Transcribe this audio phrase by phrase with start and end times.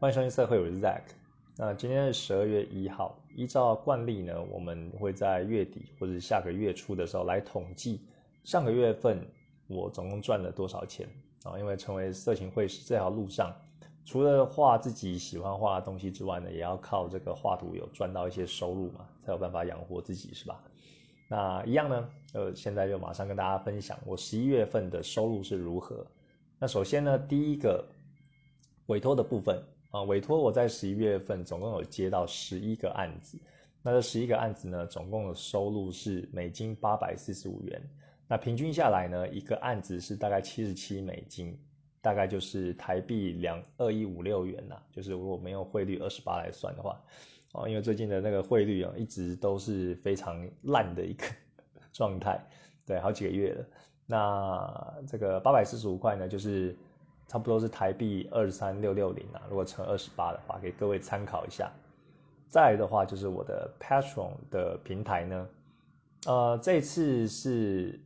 [0.00, 1.02] 欢迎收听社会，我是 Zack。
[1.56, 8.00] 那今天是十二月一号，依照惯例呢，我们会在月底或者下个月初的时候来统计
[8.44, 9.20] 上个月份
[9.66, 11.08] 我总共赚了多少钱
[11.42, 11.58] 啊？
[11.58, 13.52] 因为成为色情会师这条路上，
[14.04, 20.62] 除了画自己喜欢画的东西之外呢，也要靠这个画图有赚到一些收入嘛，才有办法养活自己，是吧？
[21.28, 26.06] 那一样呢，呃，现在就马上跟大家分享我十一月份的收入是如何。
[26.60, 27.84] 那首先呢，第一个
[28.86, 33.38] 委托的部分啊，委托我在十一月份总共有接到十一个案子，
[33.82, 37.80] 那这十一个案子呢，总共的收入是美金八百四十五元，
[38.26, 41.58] 那平均下来呢，一个案子是大概七十七美金，
[42.02, 47.00] 大概就是台币两二一五六元呐，就是如果没有汇率二十八来算的话，
[47.52, 51.24] 哦，因为最近的那个汇率啊，一直都是非常烂的一个
[51.94, 52.38] 状态，
[52.84, 53.64] 对，好几个月了。
[54.04, 56.76] 那这个八百四十五块呢，就是
[57.28, 59.40] 差不多是台币二三六六零啊。
[59.48, 61.70] 如果乘二十八的话，给各位参考一下。
[62.48, 65.48] 再来的话，就是我的 Patron 的平台呢，
[66.26, 68.00] 呃，这次是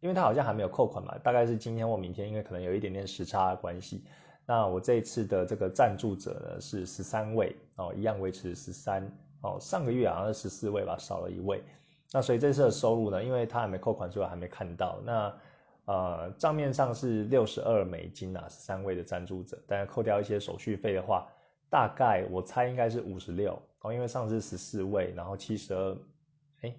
[0.00, 4.04] 因为它好像还没有扣款嘛，大概是今天或明天，因为可能有一点点时差关系。
[4.46, 9.02] 那我这一次的这个赞助者呢是十三位哦，一样维持十三
[9.42, 9.58] 哦。
[9.60, 11.62] 上个月好像是十四位吧，少了一位。
[12.12, 14.98] 那所以这次的收入呢，因为他还没扣款，所以我还没看到。
[15.04, 15.34] 那
[15.88, 21.26] 呃账面上是六十二美金啊，十三位的赞助者，但是扣掉一些手续费的话，
[21.70, 25.98] 大概我猜应该是五十六哦，因为上次十四位，然后七十二，
[26.60, 26.76] 哎，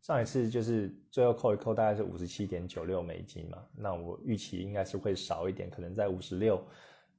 [0.00, 3.58] 上一次就是最后扣一扣，大概是五十七点九六美金嘛。
[3.74, 6.64] 那我预期应该是会少一点，可能在五十六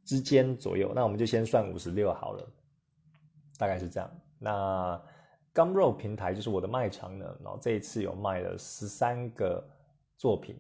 [0.06, 0.94] 之间左右。
[0.96, 2.48] 那我们就先算五十六好了，
[3.58, 4.10] 大概是这样。
[4.40, 5.02] 那
[5.54, 9.62] Gumroad 平台就是我的卖场呢，然后这一次有卖了十三个
[10.18, 10.58] 作品，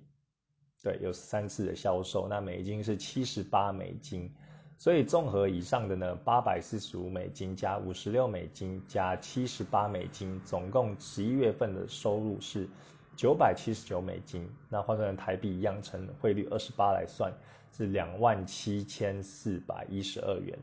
[0.83, 4.29] 对，有三次的销售，那美金是七十八美金，
[4.77, 12.67] 所以综合以上的呢，八百四十五美金加五十六美金加七十八美金，总共十一月份的收入是
[13.15, 17.31] 九百七十九美金，那换算成台币一样，乘汇率二十八来算，
[17.71, 20.59] 是两万七千四百一十二元，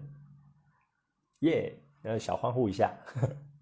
[1.39, 1.73] 耶，
[2.03, 2.93] 呃，小欢呼一下。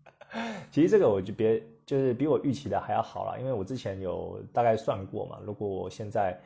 [0.73, 6.39] 其实这个我就别就是比我预期的还要好了，因为我之前有大概算过嘛，如果我现在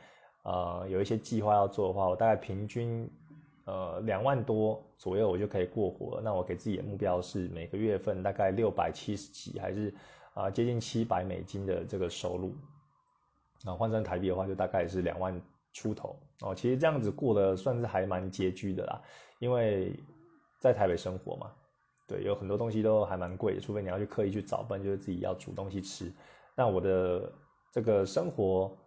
[0.43, 3.05] 呃有一些计划要做的话，我大概平均
[3.65, 6.21] 呃两万多左右我就可以过活。
[6.23, 9.93] 那我给自己的目标是每个月份大概六百七十几，还是
[10.33, 12.55] 啊接近七百美金的这个收入。
[13.65, 15.37] 啊换成台币的话，就大概是两万
[15.73, 16.55] 出头哦。
[16.55, 19.01] 其实这样子过得算是还蛮拮据的啦，
[19.39, 19.93] 因为
[20.61, 21.51] 在台北生活嘛。
[22.07, 26.11] 对，有很多东西都还蛮贵，除非你要去刻意去找，不然就是自己要煮东西吃。
[26.55, 27.31] 那我的
[27.71, 28.77] 这个生活，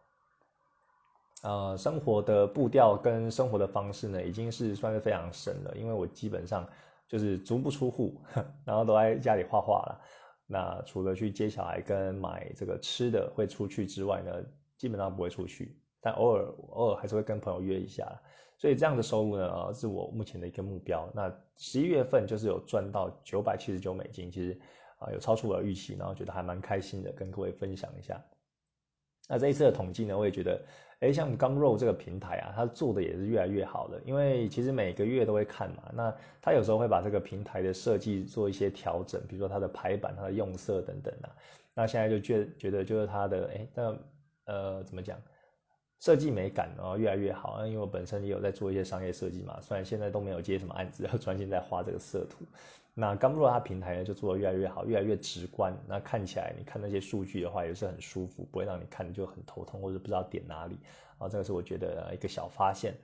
[1.43, 6.69] 呃，生活的步调跟生活的方式呢，已经是算是非常省了，因为我基本上
[7.09, 8.21] 就是足不出户，
[8.65, 10.01] 然后都在家里画画了。
[10.47, 14.33] 那除了去接小孩跟买这个吃的会出去之外呢，
[14.77, 18.07] 基本上不会出去，但偶尔偶尔还是会跟朋友约一下。
[18.59, 21.09] 所以这样的收入呢，呃，是我目前的一个目标。
[21.15, 24.59] 那十一月份就是有赚到九百七十九美金，其实
[24.99, 28.23] 啊有超出我的预期，然后觉得还蛮开心的，跟各位分享一下。
[29.29, 30.63] 那这一次的统计呢，我也觉得，
[31.01, 34.01] 哎，像 Gumroad 这个平台啊，它做的也是越来越好的。
[34.05, 41.35] 因为其实每个月都会看嘛，那它有时候会把这个平台的设计做一些调整，比如说它的排版、它的用色等等啊。
[41.75, 43.99] 那现在就觉觉得就是它的，哎，那
[44.45, 45.21] 呃怎么讲？
[46.07, 52.45] 设计美感哦越来越好，因为我本身也有在做一些商业设计嘛，虽然现在都没有接什么案子， 要专心在画这个色图。
[52.95, 55.77] 那刚入它平台呢就做的越来越好，越来越直观。
[55.89, 60.79] 那看起来你看那些数据的话也是很舒服，不会让你看就很头痛或者不知道点哪里
[61.19, 61.29] 啊。
[61.29, 62.95] 这个是我觉得一个小发现。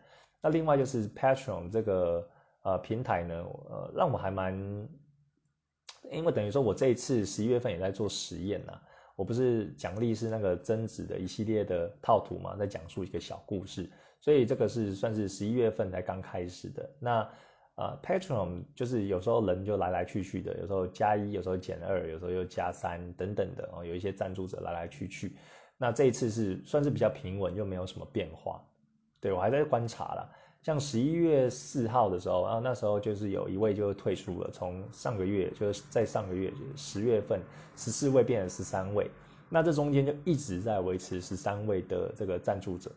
[0.40, 2.28] 那另外就是 Patron 这个
[2.62, 3.34] 呃平台呢，
[3.68, 4.54] 呃让我还蛮，
[6.08, 8.80] 因为等于说我这一次十一月份也在做实验呐。
[9.22, 13.88] 我不是奖励是那个贞子的一系列的套图嘛，在讲述一个小故事，
[14.20, 16.90] 所以这个是算是十一月份才刚开始的。
[16.98, 17.30] 那
[17.76, 25.36] 呃，Patron 就是有时候人就来来去去的，有时候加一，有时候减二，有时候又加三等等的哦，有一些赞助者来来去去。
[25.78, 28.60] 那这一次是算是比较平稳，又没有什么变化。
[29.20, 30.34] 对我还在观察了。
[30.62, 37.40] 像十一月四号的时候，然后那时候就是有一位就退出了，从上个月就是在上个月十月份
[37.76, 39.10] 十四位变成十三位，
[39.48, 42.92] 那这中间就一直在维持十三位的这个赞助者，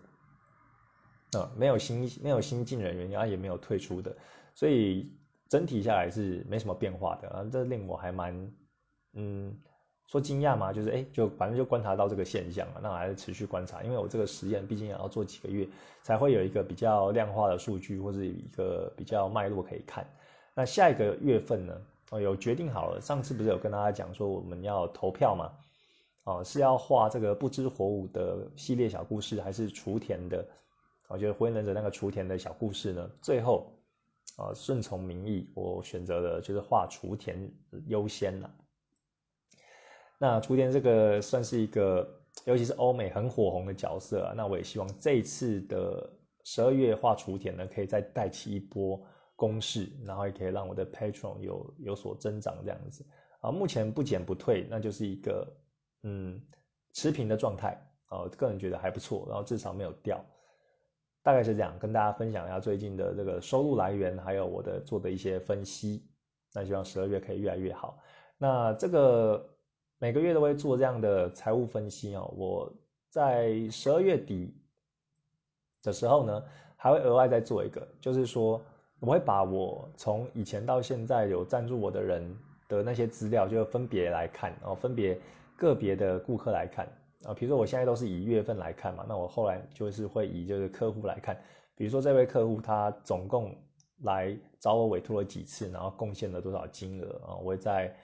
[1.39, 4.15] 啊，没有新没有新进人员，然后也没有退出的，
[4.53, 5.11] 所以
[5.49, 8.53] 整体下来是没什么变化的啊，这令我还蛮
[9.13, 9.57] 嗯
[10.07, 10.71] 说惊讶吗？
[10.71, 15.67] 就是哎，就反正就观察到这个现象了，那还是持续观察，因为我这个实验毕竟也要做几个月，
[16.03, 20.07] 才会有一个比较量化的数据或者一个比较脉络可以看。
[20.53, 21.81] 那下一个月份呢？
[22.11, 23.01] 哦，有决定好了。
[23.01, 25.51] 上次不是有跟大家讲说我们要投票嘛？
[26.23, 30.45] 哦，是要画这个不知火舞的系列小故事，还是雏田的？
[31.07, 33.71] 我觉得火影忍者那个雏田的小故事呢，最后
[34.37, 37.51] 啊顺从民意，我选择了就是画雏田
[37.87, 38.49] 优先了。
[40.17, 42.07] 那雏田这个算是一个，
[42.45, 44.33] 尤其是欧美很火红的角色啊。
[44.35, 46.09] 那我也希望这一次的
[46.45, 53.05] 十二月画雏田呢，可以再带起一波攻势，然后也可以让我的 Patron 有有所增长这样子
[53.41, 53.51] 啊。
[53.51, 55.53] 目前不减不退，那就是一个
[56.03, 56.41] 嗯
[56.93, 58.25] 持平的状态啊。
[58.37, 60.23] 个人觉得还不错，然后至少没有掉，
[61.23, 61.77] 大概是这样。
[61.77, 66.07] 跟大家分享一下最近的这个收入来源，还有我的做的一些分析。
[66.53, 67.99] 那希望十二月可以越来越好。
[68.37, 69.51] 那这个。
[69.97, 72.31] 每个月都会做这样的财务分析哦。
[72.35, 72.71] 我
[73.09, 74.53] 在十二月底
[75.81, 76.43] 的时候呢，
[76.75, 78.61] 还会额外再做一个，就是说
[78.99, 82.37] 我会把我从以前到现在有赞助我的人
[82.67, 85.17] 的那些资料，就分别来看，然后分别
[85.55, 86.85] 个别的顾客来看
[87.23, 87.33] 啊。
[87.33, 91.39] 比如说我现在都是以月份来看嘛，那我后来就是会以这个客户来看，
[91.73, 93.55] 比如说这位客户他总共
[94.03, 97.95] 来找我委托了几次，然后贡献了多少金额啊，我会在。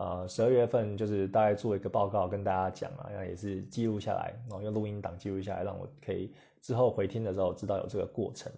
[0.00, 6.32] 呃，十二月份就是大概做一个报告跟大家讲啊，那也是记录下来，然后用录音档记录下来，让我可以
[6.62, 8.50] 之后回听的时候知道有这个过程。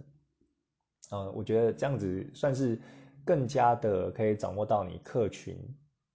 [1.10, 2.80] 嗯，我觉得这样子算是
[3.24, 5.58] 更加的可以掌握到你客群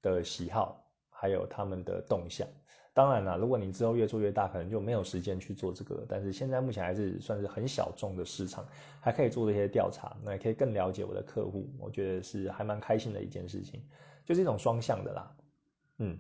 [0.02, 2.48] 的喜好，还有他们的动向。
[2.94, 6.06] 当然了，如果你之后越做越大，可能就没有时间去做这个。
[6.08, 8.66] 但是现在目前还是算是很小众的市场，
[9.02, 11.70] 还可以做这些调查，那也可以更了解我的客户。
[11.78, 13.84] 我觉得是还蛮开心的一件事情。
[14.28, 15.32] 就是一种双向的啦，
[16.00, 16.20] 嗯，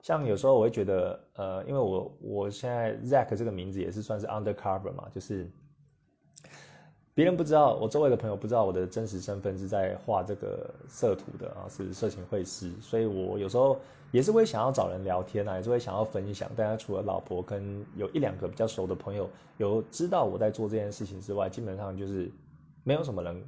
[0.00, 5.50] 像有时候我会觉得，呃，因为我我现在 Zack 这个名字也是算是 undercover 嘛，就是
[7.14, 13.76] 别人不知道，我周围的朋友不知道我的真实身份是在画这个色图的啊，是色情绘师，所以我有时候
[14.12, 16.48] 也是会想要找人聊天啊，也是会想要分享。
[16.54, 22.30] 大家除了老婆跟有一两个比较熟的朋友有知道我在做这件事情之外，基本上就是
[22.84, 23.44] 没有什么人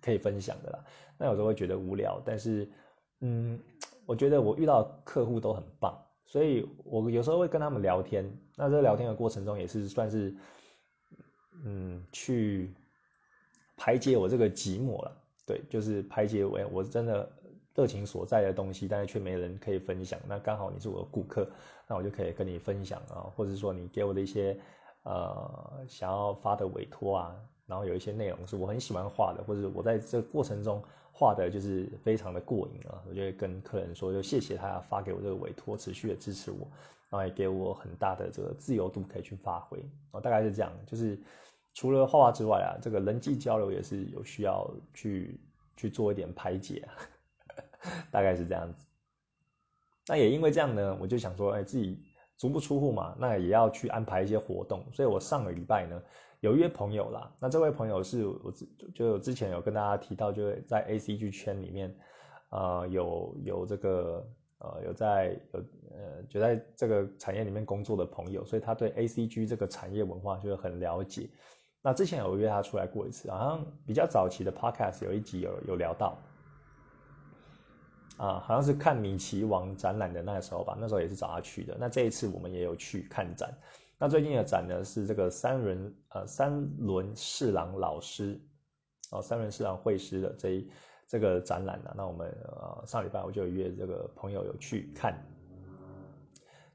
[0.00, 0.78] 可以分享的啦。
[1.18, 2.66] 那有时候会觉得无聊，但是。
[3.26, 3.58] 嗯，
[4.04, 8.30] 我觉得我遇到客户都很棒，所以我有时候会跟他们聊天。
[8.54, 10.36] 那这聊天的过程中，也是算是，
[11.64, 12.70] 嗯，去
[13.78, 15.16] 排解我这个寂寞了。
[15.46, 17.32] 对，就是排解我我真的
[17.74, 20.20] 热情所在的东西，但是却没人可以分享。
[20.28, 21.48] 那刚好你是我的顾客，
[21.88, 24.54] 那我就可以跟你分享啊，或者说你给我的一些
[25.04, 27.34] 呃想要发的委托啊，
[27.66, 30.84] 然后有一些内容是我很喜欢画的，或者我在这过程中。
[31.16, 33.00] 画的就是非常的过瘾啊！
[33.08, 36.66] 我就跟客人说，就谢谢他发给我这个委托，持续的支持我，
[37.08, 39.78] 然后也给我很大的这个自由度可以去发挥
[40.10, 40.72] 啊，大概是这样。
[40.88, 41.16] 就是
[41.72, 45.38] 除了画画之外啊，这个人际交流也是有需要去
[45.76, 46.90] 去做一点排解啊，
[48.10, 48.84] 大概是这样子。
[50.08, 52.02] 那也因为这样呢，我就想说，哎，自己
[52.36, 56.02] 足不出户嘛，那也要去安排一些活动，所以我上个礼拜呢。
[56.44, 61.96] 有约朋友啦，那这位朋友是我之就之前有跟大家提到，就是在 A C G 圈里面，
[62.50, 65.60] 呃，有有这个呃有在有
[65.90, 71.30] 呃就在这个产业里面工作的朋友，所以他对 A C G 这个产业文化就是很了解。
[71.80, 76.18] 那之前有约他出来过一次，好像比较早期的 Podcast 有一集有有聊到，
[78.18, 81.74] 啊，好像是看米奇王展览的那时候吧，那时候也是找他去的。
[81.80, 83.50] 那这一次我们也有去看展。
[84.04, 88.38] 那最近的展呢是这个三轮呃三轮侍郎老师，
[89.10, 90.70] 哦三轮侍郎会师的这一
[91.08, 95.18] 这个展览呢，那我们呃上礼拜我就约这个朋友有去看。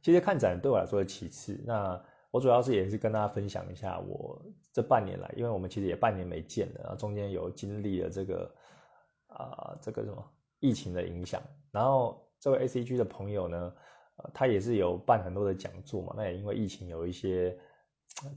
[0.01, 4.43] 其实看展对我来说是其次，那我主要是也是跟大家分享一下我
[4.73, 8.51] 这半年来，因为我们其实也半年没见了，然后中间有经历了这个
[9.27, 10.27] 啊这个什么
[10.61, 13.71] 疫情的影响，然后这位 A C G 的朋友呢。
[14.33, 17.57] 他也是有办很多的讲座嘛，那也因为疫情有一些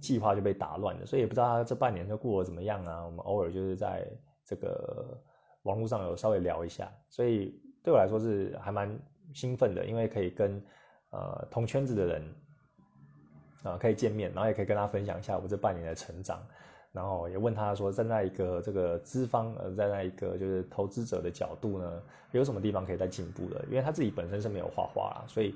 [0.00, 3.04] 计划就被打乱了，所以也不知道他这半年都过得怎么样啊。
[3.04, 4.06] 我们偶尔就是在
[4.44, 5.20] 这个
[5.62, 8.96] 网络上有稍微聊一下，所以对我来说是还蛮
[9.34, 10.62] 兴奋的，因为可以跟
[11.10, 12.34] 呃同圈子的人
[13.62, 16.46] 啊可以见面，然后也可以跟他分享一下我这半年的成长，
[16.92, 23.64] 然后也问他说站在一个这个资方呃站在一个就是投资者的角度呢，有什么地方可以再进步的？
[23.70, 25.54] 因为他自己本身是没有画画啦，所以。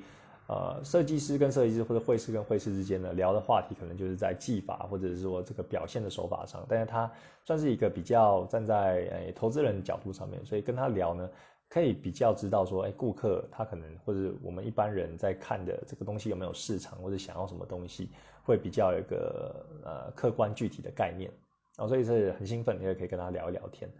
[0.48, 7.10] 呃，设计师跟设计师或者绘师跟绘师之间呢，聊的话题可能就是在技法或者是说这个表现的手法上，但是他
[7.44, 11.28] 算是一个比较站在诶投资人角度上面，所以跟他聊呢，
[11.68, 18.08] 可以比较知道说，哎，顾客他可能或者我们一般人在看的这个东西有没有市场，或者想要什么东西，
[18.46, 21.28] 会比较有一个呃客观具体的概念，
[21.76, 23.90] 啊，所以是很兴奋，你也可以跟他聊一聊天。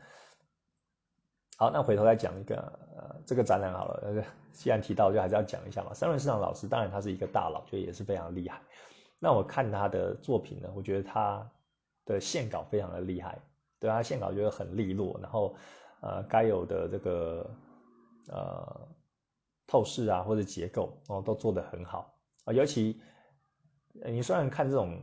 [1.59, 2.57] 好，那回头再讲一个
[2.97, 5.93] 呃这个展览好了，既然提到，就还是要讲一下嘛。
[5.93, 8.61] 三轮市场老师，当然他是一个大佬，就也是非常厉害。
[9.19, 11.51] 那我看他的作品呢，我觉得他
[12.05, 13.41] 的线稿非常的厉害，
[13.81, 15.57] 对他线稿觉得很利落，然后
[16.03, 17.51] 呃该有的这个
[18.29, 18.89] 呃
[19.67, 23.01] 透视啊或者结构哦都做得很好啊，尤其
[24.05, 25.03] 你虽然看这种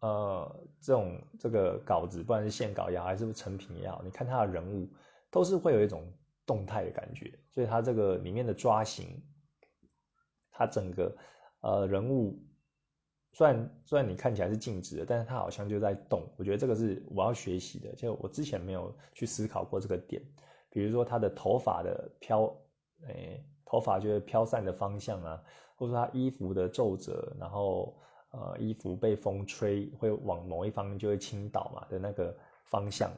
[0.00, 4.88] 呃这种这个稿子，不管是线稿也好，还是成品也好，你看他的人物。
[5.28, 6.10] 都是会有一种
[6.46, 9.22] 动态的感觉，所以它这个里面的抓形，
[10.50, 11.14] 它整个
[11.60, 12.40] 呃人物，
[13.32, 16.22] 虽然虽然你看起来是静止的，但是它好像就在动。
[16.38, 20.22] 我觉得这个是我要学习的，就我之前没有去思考过这个点。
[20.70, 22.56] 比如说他的头发的飘，
[23.08, 25.42] 诶，头发就是飘散的方向啊，
[25.76, 27.94] 或者说他衣服的皱褶，然后
[28.30, 33.10] 呃衣服被风吹会往某一方面就会倾倒嘛的那个方向。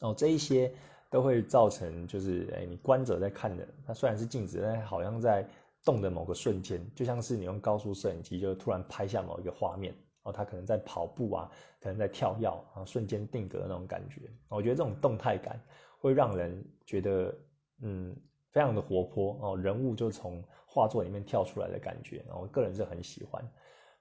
[0.00, 0.72] 哦，这一些
[1.10, 5.48] 都会造成，就是哎，你观者在看的，它虽然是静止，但好像在
[5.84, 11.50] 动的某个瞬间，就像是你用高速摄影机就突然拍下某一个画面，哦，他可能在跑步啊，
[11.80, 14.22] 可能在跳跃啊，瞬间定格的那种感觉。
[14.48, 15.62] 我觉得这种动态感
[15.98, 17.34] 会让人觉得，
[17.80, 18.16] 嗯，
[18.50, 20.42] 非常的活泼哦，人物就从
[20.74, 23.48] 画作里面跳出来的感觉，我个人是很喜欢。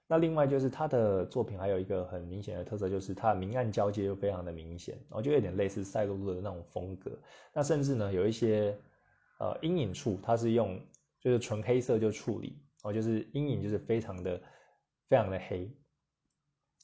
[0.07, 7.11] 那另外就是他的作品还有一个很明显的特色，就是他的明暗交接又非常的明显，然后就有点类似赛璐璐的那种风格。
[7.53, 8.75] 那甚至呢有一些
[9.39, 10.79] 呃阴影处，他是用
[11.19, 14.41] 就是纯黑色就处理，哦，就是阴影就是非常的
[15.07, 15.71] 非常的黑，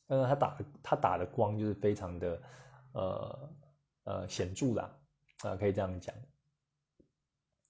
[0.07, 2.41] 呃，他打他打的光就是非常的
[2.93, 3.49] 呃
[4.03, 4.95] 呃显著啦，
[5.39, 6.15] 啊，可以这样讲。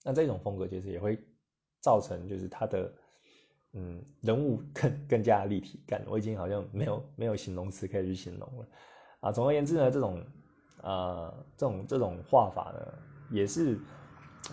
[0.03, 1.21] 那这种风格其实也会
[1.79, 2.91] 造成就是他的。
[3.73, 8.65] 嗯，人物更更加立体感，我已经好像没有没有形容词可以去形容了
[9.19, 9.31] 啊。
[9.31, 10.25] 总而言之呢，这种
[10.81, 12.93] 啊这种这种画法呢，
[13.29, 13.77] 也是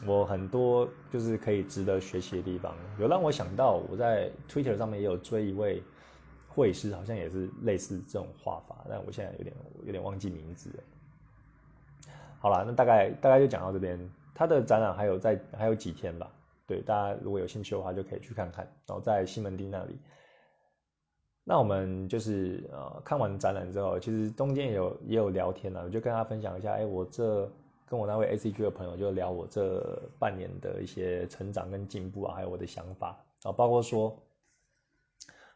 [0.04, 2.76] 我很多就是可以值得学习的地方。
[3.00, 5.82] 有让我想到，我在 Twitter 上面也有追一位
[6.46, 9.56] 绘师，好像也是类似这种画法，但我现在有点
[9.86, 10.82] 有点忘记名字了。
[12.38, 13.98] 好了，那大概大概就讲到这边。
[14.34, 16.30] 他的展览还有在还有几天吧。
[16.66, 18.64] 对，大家如果有兴趣的话，就可以去看看。
[18.86, 19.98] 然后在西门町那里，
[21.44, 27.48] 那我们就是呃看完展览之后，其实中间也有也有聊天了，我就跟他分享一下，哎，我这
[27.88, 34.20] 跟我那位 A C G 的朋友就聊我这半年的一些成长跟进步啊，还有我的想法啊，包括说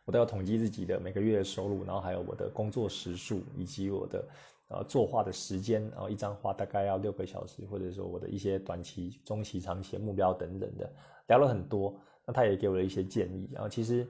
[0.05, 4.25] 我都要统计自己的每个月的收入，然后还有我的工作时数以及我的。
[4.73, 10.89] 呃，作画的时间，然后一张画大概要六个小时，或者说我的一些短期、中期、长期目标等等的，
[11.27, 12.01] 聊了很多。
[12.25, 13.51] 那他也给我了一些建议。
[13.53, 14.09] 然后其实，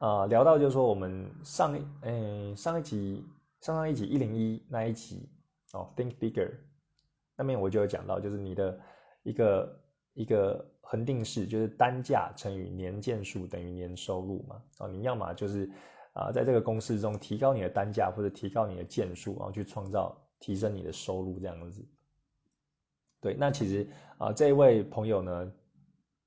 [0.00, 3.24] 啊，聊到就是说我们上，诶，上一集、
[3.62, 5.30] 上上一集一零一那一集
[5.72, 6.52] 哦，Think Bigger，
[7.38, 8.78] 那边我就有讲到，就是你的
[9.22, 9.80] 一个
[10.12, 14.62] 一个恒定式，就是单价乘以年件数等于年收入嘛。
[14.80, 15.70] 哦，你要么就是。
[16.14, 21.84] 啊，在这个公式中提高你的单价或者提高你的件数，然后去创造提升你的收入这样子。
[23.20, 23.86] 对，那其实
[24.18, 25.52] 啊，这一位朋友呢，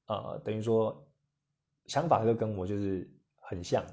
[0.06, 1.03] 呃，等于说
[1.88, 3.84] 想法就跟我就是很像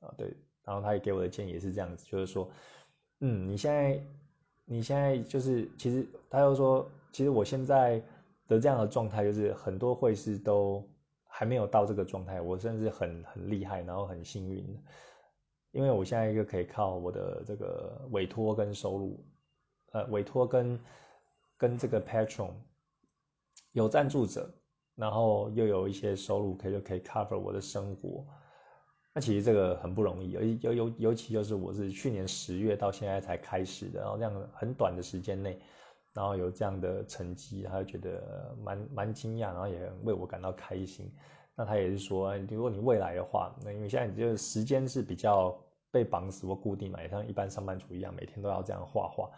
[0.00, 0.32] 啊，对。
[0.64, 2.46] 然后他也给我的建议也是这样子，就是说，
[3.20, 4.04] 嗯，你现在
[4.66, 8.02] 你现在就是其实他又说，其实我现在
[8.46, 10.86] 的这样的状态就是很多会师都
[11.26, 14.78] 还没有到这个状态，我甚至很很厉害，然后很幸运。
[15.72, 19.24] 因为我现在一个可以靠我的这个委托跟收入，
[19.92, 20.80] 呃，委托跟
[21.56, 22.52] 跟这个 patron
[23.72, 24.50] 有赞助者，
[24.94, 28.26] 然后又有一些收入，可以就可以 cover 我的生活。
[29.14, 35.58] 那其实这个很不容易，尤尤尤尤其就是我是去年十月到现在才开始的，然后这样很短的时间内，
[36.12, 41.10] 然后有这样的成绩，他就觉得蛮蛮惊讶，然后也为我感到开心。
[41.60, 45.52] 那他也是说，如果你未来的话，那因为现在你就是时间是比较
[45.90, 49.28] 被绑死或固定嘛，也像一般上班族一样，每天都要这样画画。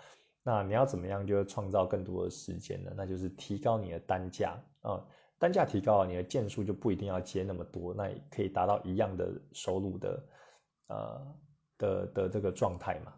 [0.42, 2.92] 那你要怎么样，就创造更多的时间呢？
[2.94, 5.02] 那就是提高你的单价啊，
[5.38, 10.22] 单价提高了，你的件数就不一定要接那么多，那也可以达到一样的收入的，
[10.88, 11.34] 呃
[11.78, 13.14] 的的这个状态嘛。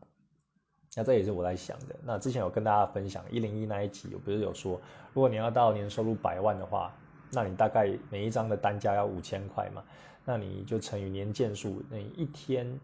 [0.95, 1.97] 那这也是我在想的。
[2.05, 4.81] 那之前有跟大家分享一零一那一集，我不是有说，
[5.13, 6.97] 如果你要到年收入百万的话。
[7.33, 9.83] 那你大概每一张的单价要五千块嘛？
[10.25, 12.79] 那你就乘以年件数，那一天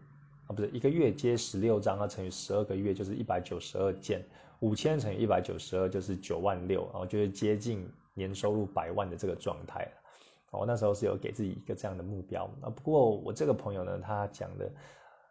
[0.47, 4.21] 啊，不是一个月接十六张，那乘以十二个月就是一百九十二件，
[4.59, 9.87] 五千乘以一百九十二就是九万六，然后就是接近年收入百万的这个状态。
[10.51, 12.69] 我那时候是有给自己一个这样的目标啊。
[12.69, 14.71] 不过我这个朋友呢，他讲的，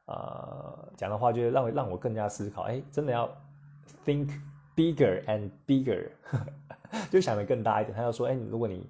[0.07, 3.29] 呃，讲的话就是让让我更加思考，哎，真的要
[4.07, 4.31] think
[4.77, 6.09] bigger and bigger，
[7.11, 7.95] 就想的更大一点。
[7.95, 8.89] 他就说，哎，如果你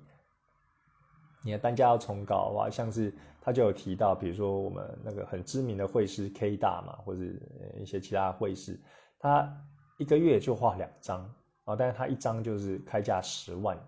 [1.49, 7.21] 你的单价要冲高的话，像是他就有提到，比如说我们那个很知名的会师 K 大嘛，或者
[7.81, 8.79] 一些其他会师，
[9.19, 9.51] 他
[9.97, 13.79] 一个月就画两张啊，但是他一张就是开价十万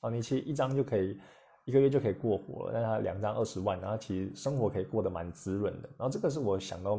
[0.00, 1.20] 啊，你其实一张就可以。
[1.64, 5.90] 一个月就可以过活了，但他两张二十万，然后其实生活可以过得蛮滋润的。
[5.98, 6.96] 然后这个是我想到，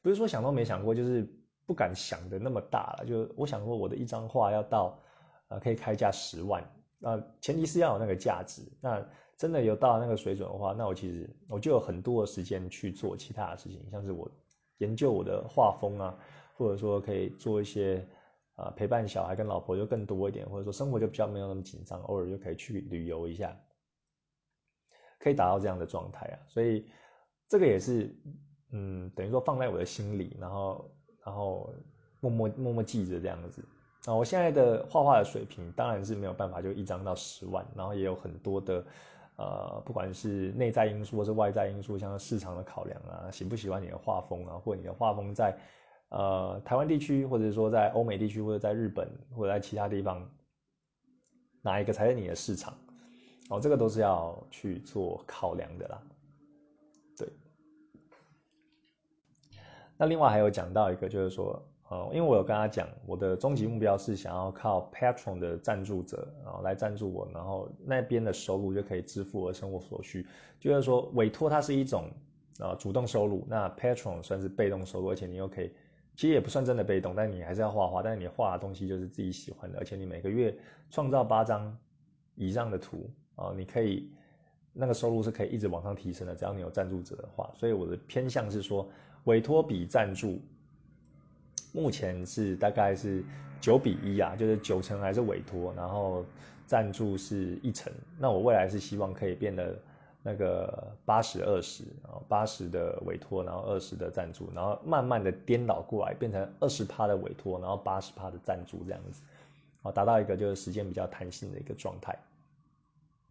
[0.00, 1.28] 不是说想都没想过，就是
[1.66, 3.04] 不敢想的那么大了。
[3.04, 4.98] 就我想说，我的一张画要到，
[5.48, 6.64] 呃，可以开价十万，
[7.00, 8.62] 那前提是要有那个价值。
[8.80, 9.04] 那
[9.36, 14.30] 真的有到那个水准的话，那我其实我就有很多的时间去做其他的事情，像是我
[14.78, 16.16] 研究我的画风啊，
[16.54, 18.06] 或者说可以做一些。
[18.56, 23.58] 啊，陪伴小孩跟老婆就更多一点，或者说生活就比较没有那么紧张，偶尔就可以去旅游一下，
[25.18, 26.36] 可以达到这样的状态啊。
[26.46, 26.84] 所以
[27.48, 28.14] 这个也是，
[28.72, 31.72] 嗯，等于说放在我的心里，然后然后
[32.20, 33.64] 默默默默记着这样子。
[34.06, 38.84] 啊，我现在的画画的水平当然是没有办法就一张到十万，然后也有很多的
[39.36, 45.56] 呃，不管是内在因素或是外在因素，像市场的考量啊，喜不喜欢你的画风啊，或你的画风在。
[46.12, 50.28] 呃，台湾地区，或者说在欧美地区，或者在日本，或者在其他地方，
[51.62, 52.76] 哪一个才是你的市场？
[53.48, 56.02] 哦，这个都是要去做考量的啦。
[57.16, 57.28] 对。
[59.96, 70.24] 那另外还有讲到一个，就是说，呃，因为我有跟他讲，我的终极目标是想要靠 Patron 的赞助者，然后来赞助我，然后那边的收入就可以支付我生活所需。
[70.60, 72.08] 就是说，委托它是一种
[72.60, 75.72] 呃主动收入，那 Patron 算是被动收入，而且你又可以。
[76.14, 78.02] 其实也不算真的被动，但你还是要画画。
[78.02, 80.54] 但是你画的东西就是自己喜欢的，而且你每个月
[80.90, 81.76] 创造八张
[82.36, 84.12] 以上的图啊，你可以
[84.72, 86.36] 那个收入是可以一直往上提升的。
[86.36, 88.86] 只要你有赞助者的话，所以我的偏向是说，
[89.24, 90.38] 委托比赞助
[91.72, 93.24] 目前是大概是
[93.60, 96.24] 九比一啊，就是九成还是委托，然后
[96.66, 97.92] 赞助是一成。
[98.18, 99.76] 那我未来是希望可以变得。
[100.22, 109.22] 那个八十二十啊，八十的委托，然后二十的赞助，然后慢慢的颠倒过来，变成二十趴的委托，然后八十趴的赞助这样子，
[109.80, 112.14] 啊，达到一个就是时间比较弹性的一个状态。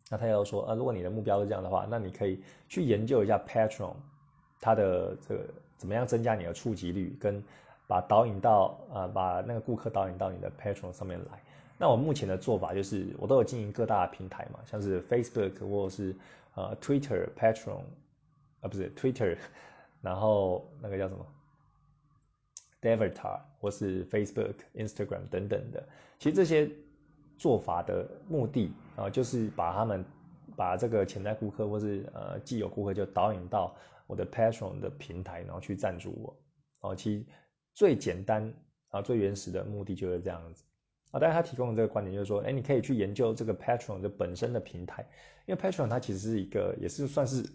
[0.09, 3.93] 那他又说，啊，如果你的目标是这样的话，那你可以去研究一下 Patron，
[4.59, 5.45] 它的这个
[5.77, 7.43] 怎么样增加你的触及率，跟
[7.89, 11.41] 把导引到啊，把那个顾客导引到你的 Patron 上面来。
[11.77, 16.15] 那我目前的做法就是，我都有经营各大平台嘛，像是 Facebook 或者是。
[16.55, 17.83] 呃，Twitter、Patron，
[18.59, 19.37] 啊不是 Twitter，
[20.01, 21.25] 然后那个叫什么
[22.81, 26.69] d e v a t a r 或是 Facebook、Instagram 等等的，其实这些
[27.37, 30.03] 做法的目的啊，就是把他们
[30.57, 33.73] 把这个潜在顾客或是呃既有顾客就导引到
[34.07, 36.35] 我的 Patron 的平台，然后去赞助我。
[36.81, 37.23] 哦，其实
[37.79, 38.53] 最简单
[38.89, 40.65] 啊、最原始的目的就是这样子。
[41.11, 45.07] 啊，但是他提供的这个观点就是说，哎，你可以去研究这个 Patron 的本身的平台，
[45.45, 47.49] 因为 Patron 它其实是一个也是算是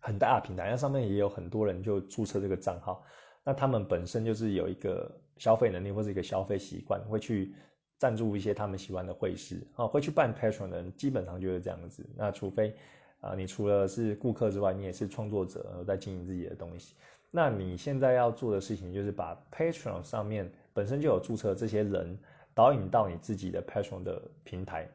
[0.00, 3.04] 很大的平台，那上面也有很多人就注册这个账号，
[3.44, 7.54] 那他们本身就是有一个消费能力或者一个消费习惯，会去
[7.98, 12.04] 赞助一些他们喜欢的会师啊，会去办 Patron 的人基本上就是这样子。
[12.16, 12.76] 那除非
[13.20, 16.94] 啊，你除了是顾客之外，你也是创作者在经营自己的东西，
[17.36, 20.50] 那你现在要做的事情就是把 Patreon 上面。
[20.72, 22.18] 本身就有注册这些人
[22.52, 24.86] 导引到你自己的 Patreon 的平台，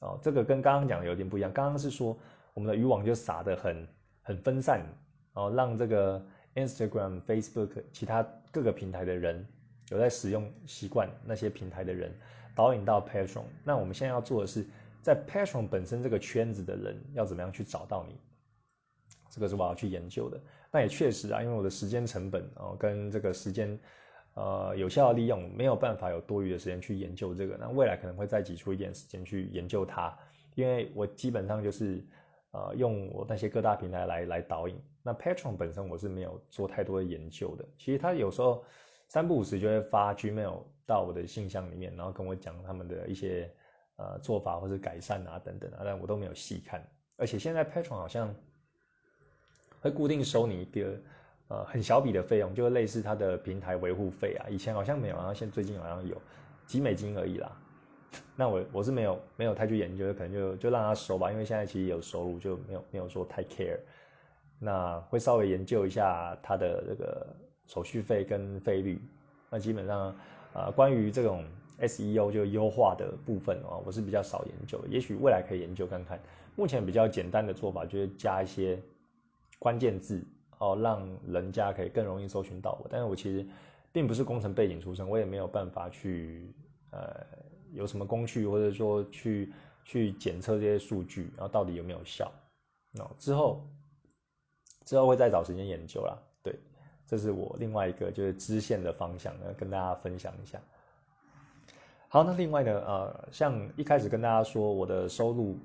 [0.00, 1.50] 哦，这个跟刚刚讲的有点不一样。
[1.50, 2.14] 刚刚是说
[2.52, 3.88] 我们的渔网就撒的很
[4.20, 4.86] 很分散，
[5.32, 6.22] 哦，让这个
[6.54, 9.46] Instagram、Facebook 其他各个平台的人
[9.88, 12.14] 有在使用习惯那些平台的人
[12.54, 13.44] 导引到 Patreon。
[13.64, 14.66] 那我们现在要做的是，
[15.00, 18.20] 在 Patreon 本身这个圈子的人要怎么样去找到你？
[19.30, 20.38] 这个是我要去研究的。
[20.74, 23.78] 那也确实啊，因为我的时间成本哦，跟这个时间。
[24.36, 30.12] 呃，有效利用没有办法有多余的时间去研究这个，那未来可能会再挤出一点时间去研究它，
[30.56, 32.04] 因为我基本上就是
[32.50, 34.76] 呃用我那些各大平台来来导引。
[35.04, 38.64] 那 Patron 本身我是没有做太多的研究的，其实他有时候
[39.06, 43.48] 三不五时就会发 Gmail 到我的信箱里面，然后跟我讲他们的一些
[43.98, 46.84] 呃做法或者改善啊等等啊，但我都没有细看。
[47.18, 48.34] 而且现在 Patron 好像
[49.84, 50.96] 会固定收你一个。
[51.48, 56.16] 呃，很小笔的费用，就类似它的平台维护费啊，以前好像没有，然后现最近好像有
[56.66, 57.52] 几美金而已啦。
[58.34, 63.78] 那我我是没有没有太去研究，可能就就让他收吧，因为现在其实有收入，就没有没有说太 care。
[64.58, 67.26] 那会稍微研究一下它的这个
[67.66, 68.98] 手续费跟费率。
[69.50, 70.16] 那基本上，
[70.54, 71.44] 呃，关于这种
[71.78, 76.18] SEO 就优化的部分啊，我是比较少研究，也许未来可以研究看看。
[76.56, 78.78] 目前比较简单的做法就是加一些
[79.64, 80.22] 关键字
[80.58, 82.86] 哦，让人家可以更容易搜寻到我。
[82.90, 83.46] 但是我其实
[83.92, 86.54] 并不是工程背景出身，我也没有办法去
[86.90, 87.26] 呃
[87.72, 89.50] 有什么工具或者说去
[89.82, 92.30] 去检测这些数据，然后到底有没有效。
[92.92, 93.66] 那之后
[94.84, 96.14] 之后会再找时间研究啦。
[96.42, 96.54] 对，
[97.06, 100.60] 这是我另外一个就是支线的方向呢，跟大家分享一下。
[102.08, 105.56] 好，那另外呢，呃，像一开始跟大家说我的收入。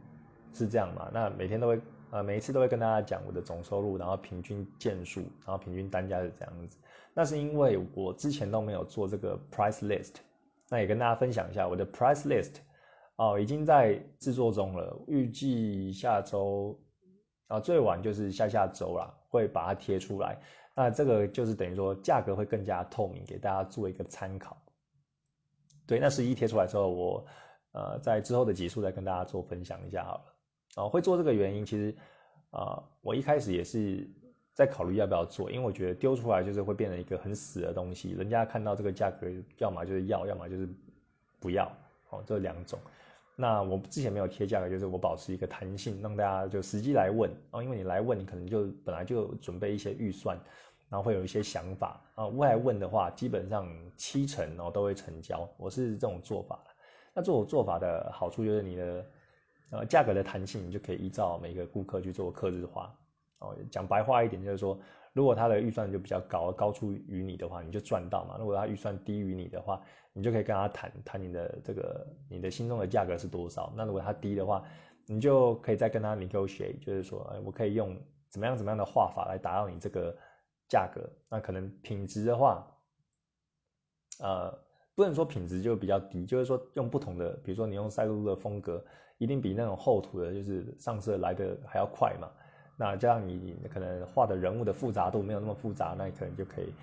[0.51, 1.11] 是这样嘛？
[1.13, 1.79] 那每天都会，
[2.11, 6.77] 呃，每一次都会跟大家讲我的总收入，然后平均件数，然后平均单价是这样子。
[7.13, 10.15] 那是因为我之前都没有做这个 price list，
[10.69, 12.55] 那也跟大家分享一下我的 price list，
[13.17, 16.79] 哦，已经在制作中了，预计下周，
[17.47, 20.39] 啊，最晚就是下下周啦，会把它贴出来。
[20.75, 24.57] 那这个就是等于说价格会更加透明，给大家做一个参考。
[25.85, 27.25] 对，那十一贴出来之后，我，
[27.73, 30.38] 呃，在之后的集数再跟大家做分享一下好了。
[30.79, 31.93] 啊，会做这个原因，其实，
[32.51, 34.09] 啊，我一开始也是
[34.53, 40.69] 在考虑要不要做，因为我觉得丢出来就是会变成一个很死的东西，人家看到这个价格，要么就是要，要么就是
[41.37, 41.69] 不要，
[42.11, 42.79] 哦，这两种。
[43.35, 50.39] 那我之前没有贴价格，就是我保持一个弹性，让大家就实际来问，哦，因为你来问，你可能就本来就准备一些预算，
[50.89, 56.57] 然后会有一些想法，啊，外问的话，基本上七成哦都会成交，我是这种做法。
[57.13, 59.05] 那这种做法的好处就是你的。
[59.71, 62.91] 呃，价格的弹性，你就可以依照每个顾客去做客制化。
[63.37, 64.77] 哦，讲白话一点，就是说，
[65.13, 68.35] 如果他的预算就比较高，高出于你的话，你就赚到嘛。
[68.39, 73.71] 如果他预算低于你的话，你就可以跟他谈谈你的这个你的心中的价格是多少。
[73.77, 74.65] 那如果他低的话，
[75.05, 77.95] 你就可以再跟他 negotiate，就是说，哎，我可以用
[78.29, 80.13] 怎么样怎么样的画法来达到你这个
[80.67, 81.07] 价格。
[81.29, 82.67] 那可能品质的话，
[84.19, 84.51] 呃，
[84.95, 88.83] 不能说品质就比较低，就是说用不同的，比如说你用赛璐璐的风格。
[89.19, 92.27] 一定比那种厚涂的，就是上色来的还要快嘛。
[92.75, 96.73] 那这样你可能画的人物的复杂度没有那么复杂，那你可能就可以，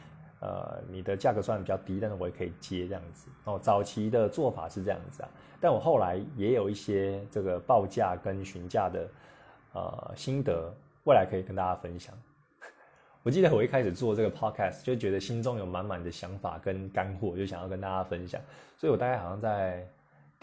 [0.41, 3.31] 呃，你的价格算比较低，但是我也可以接这样子。
[3.45, 9.09] 哦，早期的做法是这样子啊，但我后来也有一些这个报价跟询价的，
[9.73, 10.71] 呃，心得，
[11.05, 12.15] 未来可以跟大家分享。
[13.25, 18.39] 我记得我一开始做这个 podcast 就觉得心中有满满的想法跟干货，就想要跟大家分享，
[18.77, 19.89] 所以我大概好像在。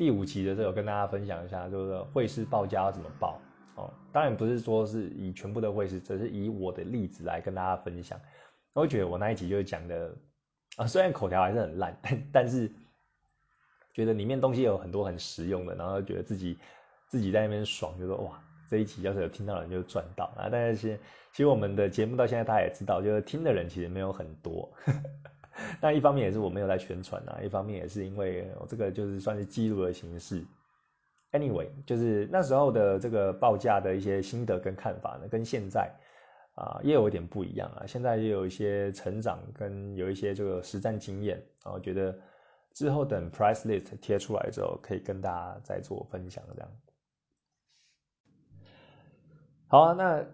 [0.04, 3.40] 第五期的时候跟大家分享一下，就是会师报价要怎么报
[3.76, 3.90] 哦。
[4.12, 8.20] 当然不是说是以全部的会师，只是以我的例子来跟大家分享。
[8.74, 10.14] 我觉得我那一集就讲的
[10.76, 11.98] 啊，虽然口条还是很烂，
[12.34, 12.70] 但是
[13.94, 16.58] 觉得里面东西有很多很实用的，然后觉得自己
[17.08, 20.50] 自己在那边爽，就说哇，这一集要是有听到人就赚到啊。
[20.52, 21.00] 但是
[21.32, 24.70] 其实我们的节目到现在大家也知道，就是听的人其实没有很多。
[25.82, 30.44] 那一方面也是我没有在宣传啊，一方面也是因为我这个就是算是记录的形式。
[31.32, 35.92] Anyway，就是那时候的这个报价的一些心得跟看法呢，跟现在
[36.56, 37.86] 啊也有一点不一样啊。
[37.86, 42.16] 现在也有一些成长跟有一些这个实战经验啊，我觉得
[42.74, 46.72] 之后等 price list 贴出来之后，可以跟大家再做分享这样。
[49.68, 50.26] 好啊，那。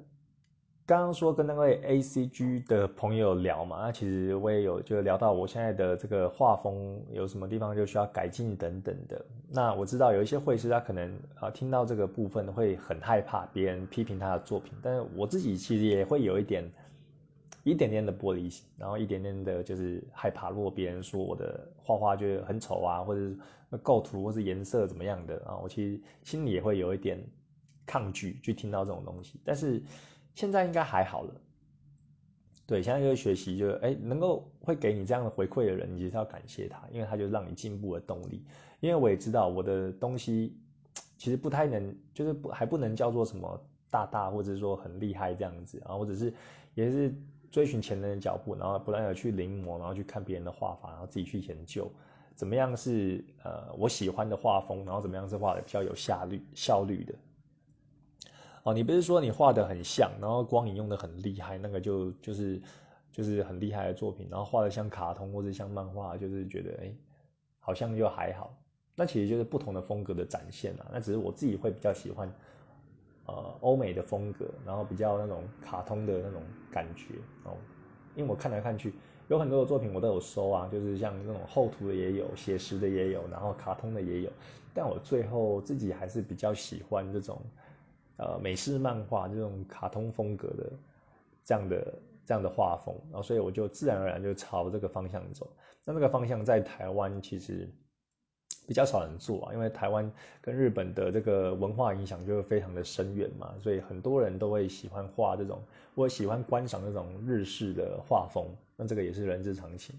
[0.89, 9.23] 刚刚说跟那位 A C G 的朋友聊嘛，那其实我也有就聊到我现在的这个画风有什么地方就需要改进等等的。
[9.51, 16.67] 那我知道有一些会师他可能啊听到这个部分会很害怕别人批评他的作品，但是我自己其实也会有一点
[17.63, 23.37] 一点点的玻璃心，然后一点点的就是害怕，如果别人说我的画画就很丑啊，或者是
[23.83, 27.23] 构图或是颜色怎么样的啊，我其实心里也会有一点
[27.85, 29.79] 抗拒去听到这种东西，但是。
[30.39, 31.33] 现在应该还好了，
[32.65, 38.45] 对，现在就是学习，就是哎，能够会给你这样的回馈的人，你就是要感谢他，因为他就让你进步的动力。
[38.79, 40.57] 因为我也知道我的东西
[41.17, 46.33] 其实不太能，就是不还不能叫做什么大大，或者说很厉害这样子啊，或者是
[46.73, 47.13] 也是
[47.51, 51.91] 追寻前人的脚步，然后不断的去临摹，然后去看别人的画法，然后自己去研究
[52.33, 57.13] 怎么样是呃我喜欢的画风，然后怎么样是画的比较有效率效率的。
[58.63, 62.61] 哦，你不是说你画的很像，然后光影用的很厉害，那个就就是
[63.11, 66.93] 就是很厉害的作品，然后画的像卡通或者像漫画，就是觉得哎，
[67.59, 68.53] 好像就还好。
[68.95, 70.87] 那其实就是不同的风格的展现啊。
[70.91, 72.29] 那只是我自己会比较喜欢，
[73.27, 77.57] 呃，欧美的风格，然后比较那种卡通的那种感觉哦。
[78.13, 78.93] 因为我看来看去，
[79.27, 84.31] 有很多的作品我都有收啊，就是像那种厚涂的也有，写实的也有，然后卡通的也有。
[84.73, 87.41] 但我最后自己还是比较喜欢这种。
[88.19, 90.69] 呃，美式漫画这种卡通风格的
[91.45, 91.93] 这样的
[92.25, 95.49] 这样的画风，然后所以我就自然而然就朝这个方向走。
[95.85, 97.67] 那这个方向在台湾其实
[98.67, 105.63] 比较少人做啊，因为台湾跟日本的这个文化影响就非常的深远嘛，所以很多人都会喜欢画这种，
[105.95, 108.45] 或喜欢观赏这种日式的画风。
[108.75, 109.95] 那这个也是人之常情。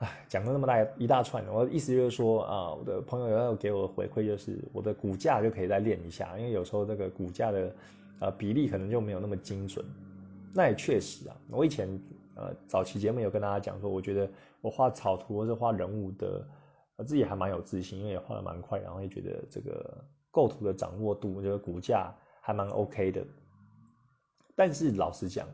[0.00, 7.76] 唉，讲了那么大一大串，我的意思就是说啊，我的朋友要给我回馈，就是我的骨架就可以再练一下，因为有时候这个骨架的
[8.20, 9.84] 呃比例可能就没有那么精准。
[10.54, 11.86] 那也确实啊，我以前
[12.34, 14.26] 呃早期节目有跟大家讲说，我觉得
[14.62, 16.48] 我画草图或者画人物的，
[16.96, 22.10] 我自己还蛮有自信，因为也画的蛮快，然后也觉得这个构图的掌握度，我觉得骨架
[22.40, 23.22] 还蛮 OK 的。
[24.56, 25.46] 但是老实讲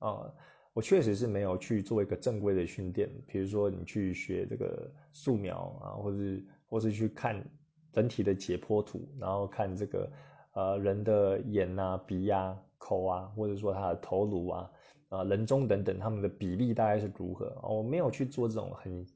[0.00, 0.28] 啊。
[0.74, 7.44] 我确实是没有去做一个正规的训练，比如说你去学这个素描啊，或是或是去看
[7.92, 10.12] 人体的解剖图，然后看这个
[10.54, 14.70] 呃人的眼啊、鼻啊、口啊，或者说他的头颅啊、
[15.10, 17.54] 啊人中等等，他们的比例大概是如何？
[17.62, 19.06] 我没有去做这种很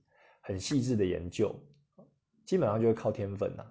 [0.42, 1.54] 很细致的研究，
[2.44, 3.64] 基本上就是靠天分呐。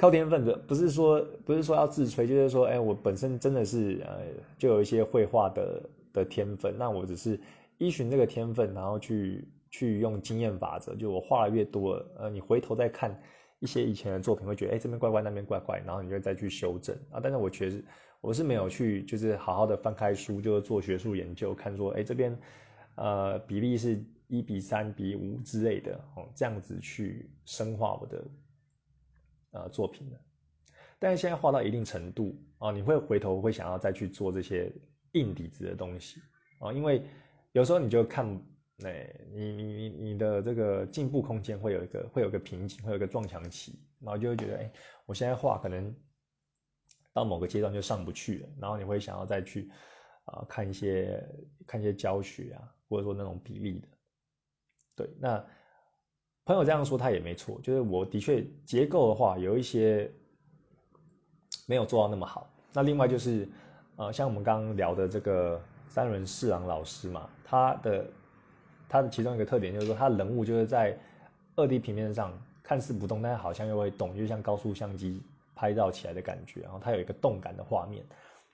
[0.00, 4.22] 靠天分的，不是说不是说要自吹，就是说，哎，我本身真的是呃，
[4.56, 6.74] 就有一些绘画的的天分。
[6.78, 7.38] 那我只是
[7.76, 13.14] 依循这个天分，然后去去用经验法则，就我画的越多，呃，你回头再看
[13.58, 17.20] 一些以前的作品，会觉得，哎，这边怪怪，那边怪怪，然后你就再去修正啊。
[17.22, 17.84] 但是我确实
[18.22, 22.34] 我是没有去，就是好好的翻开书，就是做学术研究，看说，哎，这边
[22.94, 28.24] 呃比例是一比三比五之类的，哦，这样子去深化我的。
[29.52, 30.20] 呃，作品的，
[31.00, 34.72] 但是现在画到一定程度啊，你会回头会想要再去做这些
[35.12, 36.22] 硬底子的东西
[36.60, 37.02] 啊，因为
[37.50, 38.24] 有时候你就看，
[38.84, 44.72] 哎，你你你你的这个进步空间会有一个会有个瓶颈，会有个撞墙期，然后就会觉得，哎，
[45.04, 45.92] 我现在画可能
[47.12, 49.68] 到某个阶段就上不去了，然后你会想要再去
[50.26, 51.28] 啊看一些
[51.66, 53.88] 看一些教学啊，或者说那种比例的，
[54.94, 55.44] 对，那。
[56.44, 57.60] 朋友这样说，他也没错。
[57.62, 60.10] 就是我的确结构的话，有一些
[61.66, 62.48] 没有做到那么好。
[62.72, 63.48] 那另外就是，
[63.96, 68.10] 呃，像我们刚刚聊的这个三轮四郎老师嘛，他的
[68.88, 70.98] 他的其中一个特点就是说，他人物就是在
[71.56, 75.22] 二 D 平面上看似不动，但是好像又会动，就像高速相机
[75.54, 76.62] 拍照起来的感觉。
[76.62, 78.04] 然后他有一个动感的画面。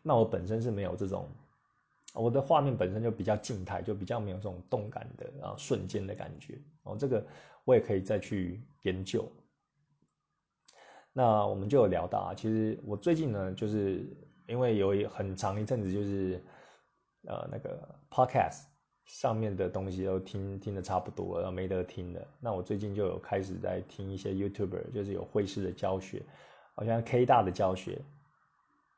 [0.02, 1.28] 那我本身是没有这种，
[2.16, 6.58] 我的画面本身就比较静态，就比较没有这种动感的，啊瞬间的感觉。
[6.82, 7.24] 哦，这个。
[7.66, 9.28] 我也可以再去研究。
[11.12, 14.06] 那我们就有聊到啊，其实我最近呢，就是
[14.46, 16.40] 因为有很长一阵子，就是
[17.26, 18.66] 呃那个 podcast
[19.04, 22.24] 上面的东西都听听的差不多了，没得听了。
[22.38, 26.22] 那我最近就有开始在听一些 YouTuber，就是有绘师的教学，
[26.76, 28.00] 好像 K 大的教学，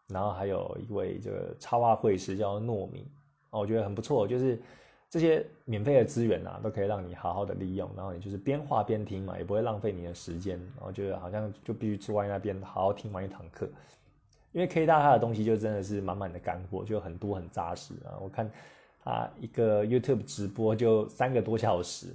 [0.08, 3.06] 然后还有一位这个插画绘师叫糯米，
[3.50, 4.60] 哦，我觉得很不错，就是。
[5.10, 10.58] 这些免费的资源啊，都可以让你好好的利用，然后你就是边画边听嘛，也不会浪费你的时间。
[10.76, 13.66] 然后觉得好像就必须坐在那边好好听完一堂课，
[14.52, 18.20] 因为 K 大他的东西就真的是满满的干货，就很多很扎实啊。
[18.20, 18.50] 我看
[19.02, 22.14] 他一个 YouTube 直播就三个多小时，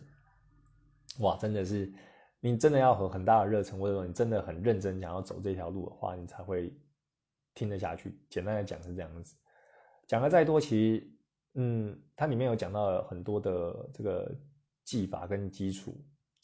[1.21, 1.91] 哇，真的是
[2.41, 6.71] 你真的要有很大的热忱，或者说你真的很认真想要走这条路的话，你才会
[7.53, 8.17] 听得下去。
[8.29, 9.35] 简单的讲是这样子，
[10.07, 11.09] 讲的再多其实。
[11.55, 14.35] 嗯，它里面有讲到很多的这个
[14.83, 15.95] 技法跟基础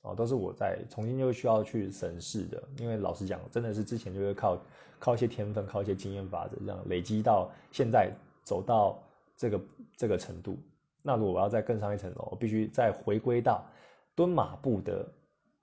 [0.01, 2.63] 哦，都是我在重新又需要去审视的。
[2.77, 4.61] 因为老实讲，真的是之前就是靠
[4.99, 8.11] 靠一些天分，靠一些经验法则这样累积到现在
[8.43, 9.01] 走到
[9.35, 9.61] 这个
[9.97, 10.59] 这个程度。
[11.01, 13.65] 那如果我要再更上一层楼，我必须再回归到
[14.13, 15.11] 蹲马步的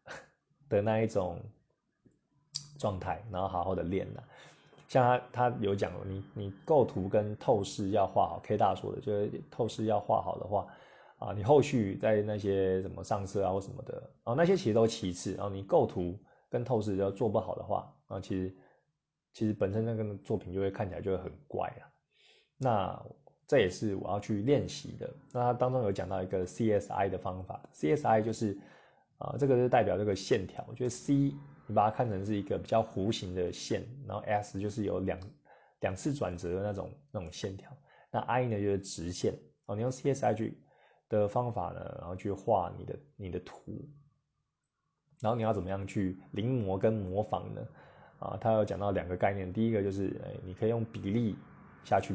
[0.68, 1.40] 的那一种
[2.80, 4.24] 状态，然后好好的练了。
[4.88, 8.40] 像他，他有讲，你你构图跟透视要画好。
[8.44, 10.66] K 大说的，就是透视要画好的话，
[11.18, 15.34] 啊，你后续在那些什么上色啊或什么的，啊，那些其实都其次。
[15.34, 16.16] 然后你构图
[16.48, 18.56] 跟透视要做不好的话，啊，其实
[19.32, 21.82] 其实本身那个作品就会看起来就会很怪啊。
[22.56, 23.02] 那
[23.48, 25.12] 这也是我要去练习的。
[25.32, 28.56] 那他当中有讲到一个 CSI 的方法，CSI 就是
[29.18, 30.64] 啊，这个是代表这个线条。
[30.68, 31.34] 我觉得 C。
[31.66, 35.18] 你把它看成是一个比较弧形的线，然后 S 就是有两
[35.80, 37.70] 两次转折的那种那种线条，
[38.10, 39.34] 那 I 呢就是直线
[39.66, 39.74] 哦。
[39.74, 40.56] 你用 C S I G
[41.08, 43.88] 的方法呢，然后去画你的你的图，
[45.20, 47.66] 然后你要怎么样去临摹跟模仿呢？
[48.18, 51.36] 啊，他有讲到两个概念，第一个就是哎，你可以用比例
[51.84, 52.14] 下去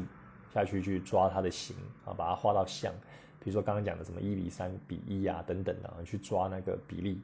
[0.52, 2.92] 下去去抓它的形啊，把它画到像，
[3.38, 7.20] 比如说刚刚讲的什么一比三比一啊等等的，去抓那个比例。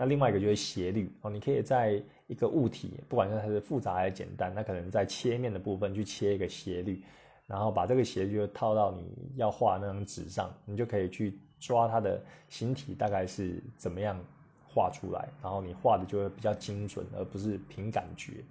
[0.00, 7.02] 那另外一个就是斜率哦，你可以在一个物体，不管是它是复杂还是简单，那可能在切面的部分去切一个斜率，
[7.46, 9.04] 然后把这个斜率套到你
[9.36, 14.18] 要画那张纸上，你就可以去抓它的形体大概是怎么样
[14.66, 18.42] 画出来，然后你画的就会比较精准，而不是凭感觉。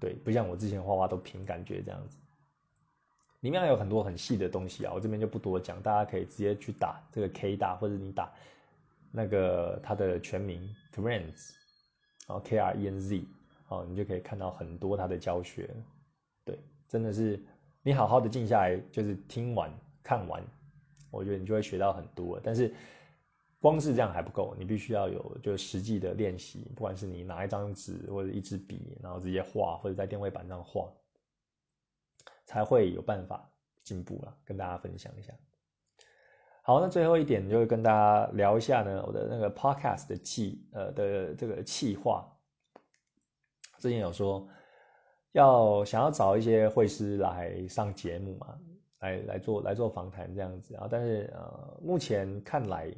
[0.00, 2.16] 对，不像我之前画画都凭感觉这样子。
[3.40, 8.32] 里面还有很多很细的东西啊，我这边就不多讲，大家可以直接去打这个 K 大，或者你打
[9.16, 11.52] 那个它的全名 Krenz，
[12.26, 13.24] 然后 K R E N Z，
[13.68, 15.70] 哦，你就可以看到很多它的教学。
[16.44, 17.40] 对，真的是
[17.82, 19.72] 你好好的静下来，就是听完
[20.02, 20.42] 看完，
[21.12, 22.40] 我觉得你就会学到很多。
[22.42, 22.74] 但是
[23.60, 30.92] 光是这样还不够，你必须要有就实际的练习，不管是你拿一张纸或者一支笔，然后直接画，或者在电位板上画。
[32.46, 33.50] 才会有办法
[33.82, 35.32] 进步了，跟大家分享一下。
[36.66, 42.26] 好，那最后一点就是跟大家聊一下呢，我的那个 podcast 的计呃的这个企划。
[43.78, 44.48] 之前有说
[45.32, 48.58] 要想要找一些会师来上节目嘛，
[49.00, 52.90] 来来做来做访谈这样子啊，但是呃目前看来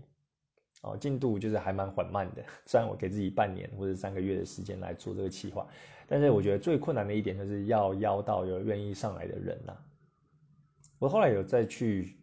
[0.83, 2.45] 哦进度就是还蛮缓慢的。
[2.67, 5.67] 虽然我给自己半年或者三个月的时间来做这个企划。
[6.07, 9.77] 但是我觉得最困难的一点就是要邀到有愿意上来的人呐。
[11.01, 12.17] 我后来有再去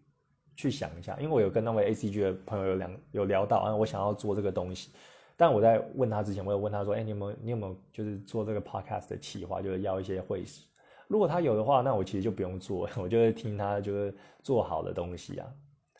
[0.56, 4.92] 去想一下，因为我有跟那位 A C G 的朋友有两有聊到啊，我想要做这个东西。
[5.36, 10.62] 但我在问他之前，我有问他说：“哎，你有没有你有没有就是做这个 podcast 的企划，就是要一些会师？
[11.08, 15.48] 如果他有的话，那我其实就不用做，我就会听他就是做好的东西啊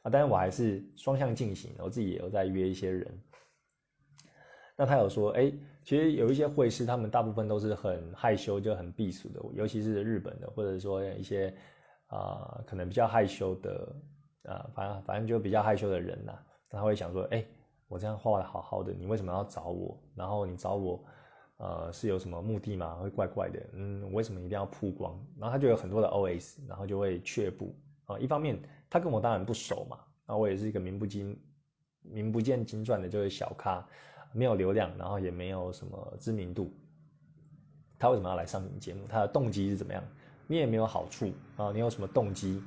[0.04, 0.10] 啊！
[0.12, 3.20] 但是我还是双向进行，我自己也有在约一些人。
[4.76, 5.52] 那他有说，哎。
[5.86, 11.54] 其实有一些会师，他们大部分都是很害羞，就很避暑的，尤其是日本的，或者说一些
[12.08, 13.94] 啊，可能比较害羞的
[14.44, 16.34] 啊，反正反正就比较害羞的人呐，
[16.70, 17.46] 他会想说，哎，
[17.88, 20.02] 我这样画的好好的，你为什么要找我？
[20.16, 21.04] 然后你找我，
[21.58, 22.96] 呃，是有什么目的吗？
[22.96, 25.18] 会怪怪的，嗯，我为什么一定要曝光？
[25.40, 27.76] 然后他就有很多的 OS，然后就会却步
[28.06, 28.20] 啊。
[28.20, 31.40] 一方面他跟我当然不熟嘛，那我也是一个名不经
[32.02, 33.86] 名不见经传的，就是小咖。
[34.36, 36.74] 没有流量，然后也没有什么知名度，
[38.00, 39.06] 他为什么要来上你节目？
[39.08, 40.04] 他的动机是怎么样？
[40.48, 42.60] 你也没有好处啊，你有什么动机？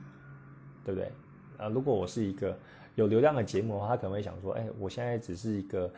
[0.85, 1.11] 对不对？
[1.59, 2.57] 啊，如果我是一个
[2.95, 5.91] 有流量的节目的话，他可能会想说：，哎，我现在只是一个，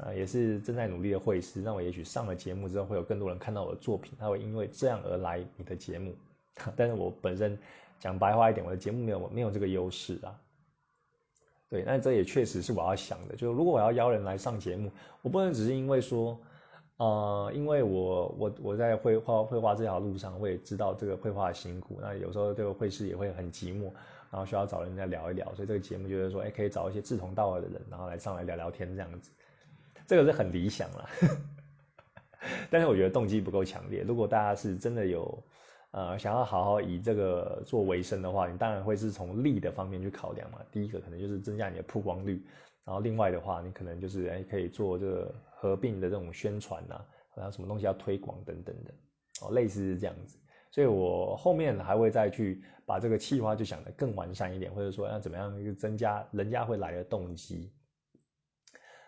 [0.00, 6.14] 呃，也是正在努力的会师，那我也许上了节目之后，会有更多人看到我的作品，他会因为这样而来你的节目。
[6.76, 7.58] 但是我本身
[7.98, 10.38] 讲白话一点，我的节目没有没有这个优势啊。
[11.70, 13.36] 对，那这也确实是我要想的。
[13.36, 14.90] 就是如果我要邀人来上节目，
[15.22, 16.36] 我不能只是因为说，
[16.96, 21.98] 呃，因为我我我在绘画绘画这条路上，我也知道这个绘画的辛苦。
[22.00, 23.88] 那有时候这个绘师也会很寂寞，
[24.30, 25.54] 然后需要找人家聊一聊。
[25.54, 29.30] 所以这个节目就是说，哎，可以找一些志同道合的人，然后来上来聊聊天这样子。
[30.06, 31.08] 这个是很理想了，
[32.70, 34.02] 但是我觉得动机不够强烈。
[34.02, 35.42] 如果大家是真的有。
[35.92, 40.60] 呃，想要好好以这个做为生的话，你当然会是从利的方面去考量嘛。
[40.70, 42.40] 第一个可能就是增加你的曝光率，
[42.84, 48.94] 然后另外的话，你可能就是哎可以做这个合并的这种宣传呐，然后什么东西要推广等等的，
[49.42, 50.38] 哦，类似是这样子。
[50.70, 57.72] 所以我后面还会再去把这个企划就想得更完善一点，或者说要怎么样去增加人家会来的动机。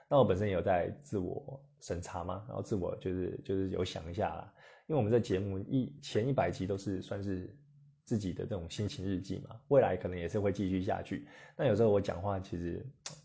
[0.09, 4.53] 那我本身也有在自我审查嘛，然后自我就是就是有想一下啦。
[4.89, 7.57] 因为我们这节目一前一百集都是算是
[8.05, 11.27] 自己的这种心情日记嘛，未来可能也是会继续下去。
[11.57, 12.85] 那有时候我讲话其实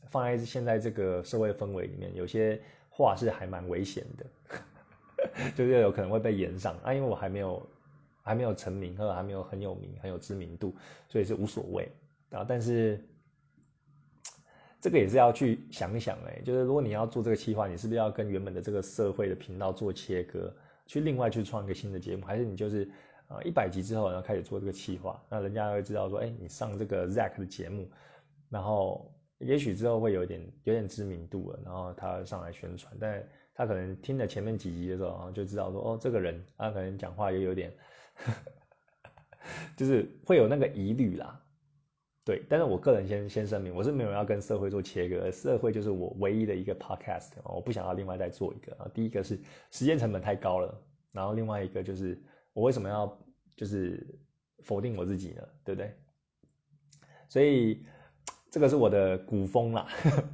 [0.10, 6.94] 放在现在这个社会氛围里面，有些话是还蛮危险的， 就是有可能会被延上啊。
[6.94, 7.68] 因为我还没有
[8.28, 10.76] 还没有成名，或者还没有很有名、很有知名度，
[11.10, 11.90] 所以是无所谓
[12.30, 12.46] 啊。
[12.48, 13.04] 但是
[14.80, 20.54] 这个也是要去想一想哎，就是如果你要做这个企划，你是不是要跟原本的这个社会的频道做切割？
[20.86, 22.90] 去另外去创一个新的节目，还是你就是
[23.28, 27.90] 啊一百集之后然后开始做这个企划，那人家会知道说，哎，你上这个 Zack 的节目，
[28.50, 33.22] 然后也许之后会有点有点知名度了，然后他上来宣传，但
[33.54, 37.74] 他可能听了前面几集的时候，然后就知道说，哦，这个人他可能讲话也有点，
[39.78, 41.40] 就是会有那个疑虑啦，
[42.26, 48.90] 对，但是我个人先先声明，我是没有要跟社会做切割，社会就是我唯一的一个 podcast，我不想要另外再做一个啊。
[48.94, 49.40] 第一个是
[49.72, 52.22] 时间成本太高了，然后另外一个就是
[52.54, 53.18] 我为什么要
[53.56, 54.06] 就是
[54.64, 55.48] 否定我自己呢？
[55.64, 55.96] 对不对？
[57.30, 57.86] 所以
[58.52, 59.88] 这个是我的古风啦，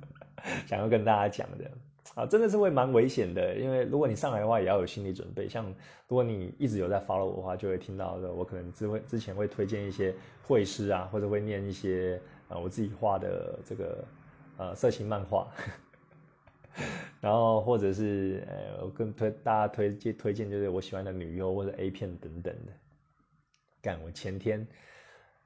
[0.65, 1.71] 想要跟大家讲的。
[2.15, 5.49] 啊，真的是会蛮危险的，因为如果你上来的话，也要有心理准备。
[5.49, 5.65] 像
[6.07, 14.05] 如果你一直有在 follow 我的话，就会听到的，我可能之会之前会推荐一些会师啊，或者会念一些呃我自己画的这个
[14.57, 15.47] 呃色情漫画。
[17.21, 22.73] 然后或者是呃，我跟推大家推荐推荐就是我喜欢的女优或者 A 片等等的。
[23.81, 24.67] 干，我前天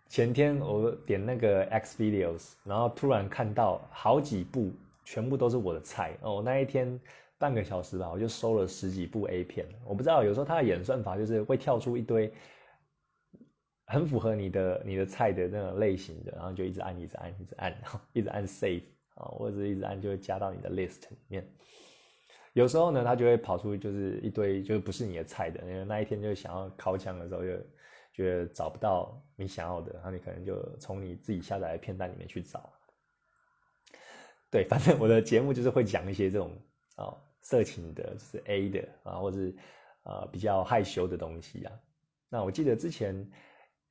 [0.07, 4.71] 前天我点那个 X videos，然后突然看到好几部，
[5.07, 6.41] 全部都是我的菜哦。
[6.43, 6.99] 那一天
[7.37, 9.65] 半个小时吧，我就收了十几部 A 片。
[9.85, 12.33] 我不知道有时候它的演算法就是会跳出一堆
[13.85, 17.77] 很符合你的你的菜的那种类型的，然后就一直按一直按一直按，
[18.11, 18.83] 一直按 save
[19.15, 21.47] 啊，或者一直按就会加到你的 list 里面。
[22.51, 27.57] 有时候呢，它就会跑出就是一堆就是不是你的菜的，因为那一天就想要靠枪的时候就。
[28.13, 32.73] 觉得找不到你想要的，然后你可能就从你自己下载的片单里面去找。
[34.49, 36.51] 对，反正我的节目就是会讲一些这种
[36.95, 39.55] 啊色情的，就是 A 的啊，或者是
[40.03, 41.73] 呃比较害羞的东西啊。
[42.29, 43.29] 那我记得之前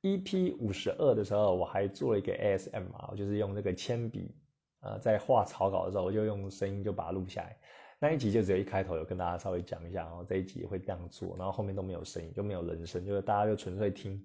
[0.01, 4.35] EP 五十二的时候，我还做了一个 ASM 啊，就是用那个铅笔
[4.81, 7.57] 呃在画草稿的时候，我就用声音就把它录下来。
[7.99, 14.23] 那一集就只有一开头有跟大家稍微讲一下，然后这一集会这样做，然后后面都没有声音，就没有人声，就是大家就纯粹听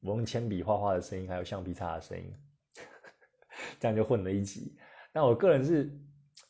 [0.00, 2.34] 我用铅笔画画的声音，还有橡皮擦的声音，
[3.78, 4.78] 这样就混了一集。
[5.12, 5.90] 那我个人是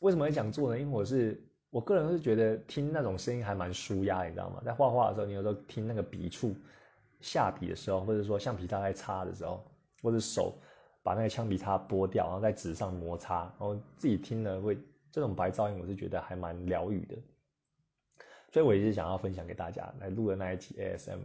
[0.00, 0.78] 为什么会讲做呢？
[0.78, 4.62] 因为我是我个人是觉得听那种声音还蛮舒压，你知道吗？
[4.64, 6.54] 在画画的时候，你有时候听那个笔触
[7.20, 9.64] 下笔的时候，或者说橡皮擦在擦的时候，
[10.02, 10.58] 或者手
[11.02, 14.78] 把那个橡皮擦剥掉，然后在纸上摩擦，然后自己听了会。
[15.12, 17.16] 这种白噪音我是觉得还蛮疗愈的，
[18.52, 21.18] 所以我也是想要分享给大家来录的那一集 ASMR。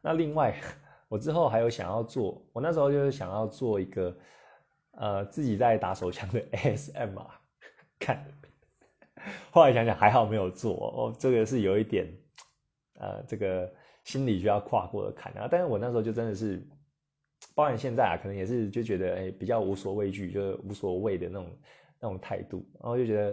[0.00, 0.60] 那另外，
[1.06, 4.12] 我之后还有想要做，我那时候就是想要做一个
[4.96, 7.30] 呃自己在打手枪的 ASMR，
[7.98, 8.26] 看，
[9.50, 12.06] 后来想想还好没有做哦，这个是有一点
[12.98, 13.72] 呃这个
[14.04, 15.48] 心理需要跨过的坎啊。
[15.50, 16.66] 但是我那时候就真的是，
[17.54, 21.58] 包含现在啊，可能也是就觉得哎比较无所畏惧，就是无所谓的那种。
[22.00, 23.32] 那种态度，然后就觉得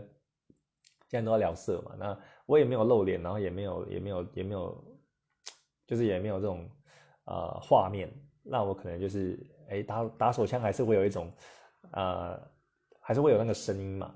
[1.09, 4.97] 现在都要聊色嘛，那我也没有露脸，然后也没有也没有也没有，
[5.85, 6.69] 就是也没有这种
[7.25, 8.09] 呃画面，
[8.43, 9.37] 那我可能就是
[9.71, 11.31] 哎打打手枪还是会有一种
[11.91, 12.39] 呃
[12.99, 14.13] 还是会有那个声音嘛，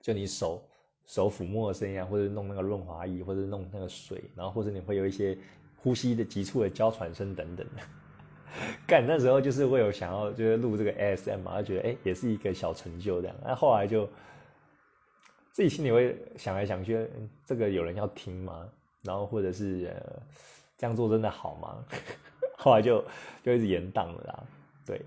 [0.00, 0.62] 就你手
[1.04, 5.36] 手抚摸的声音啊，或者弄那个润滑液，或者弄那个水，然后或者你会有一些
[5.82, 7.66] 呼吸的急促的娇喘声等等。
[8.86, 13.36] 干那时候就是会有想要就是录这个 ASM 嘛，觉得哎也是一个小成就这样。
[13.42, 14.06] 那后来就
[15.52, 17.08] 自己心里会想来想去，
[17.44, 18.68] 这个有人要听吗？
[19.02, 20.22] 然后或者是呃
[20.78, 21.84] 这样做真的好吗？
[22.62, 23.04] 后来就
[23.42, 24.44] 就一直延档了啦。
[24.86, 25.00] 对，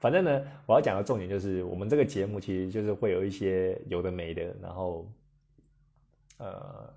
[0.00, 5.06] 反正呢，我要讲的重点就是我们这个节目其实就是会有一些有的没的，然后
[6.38, 6.88] 呃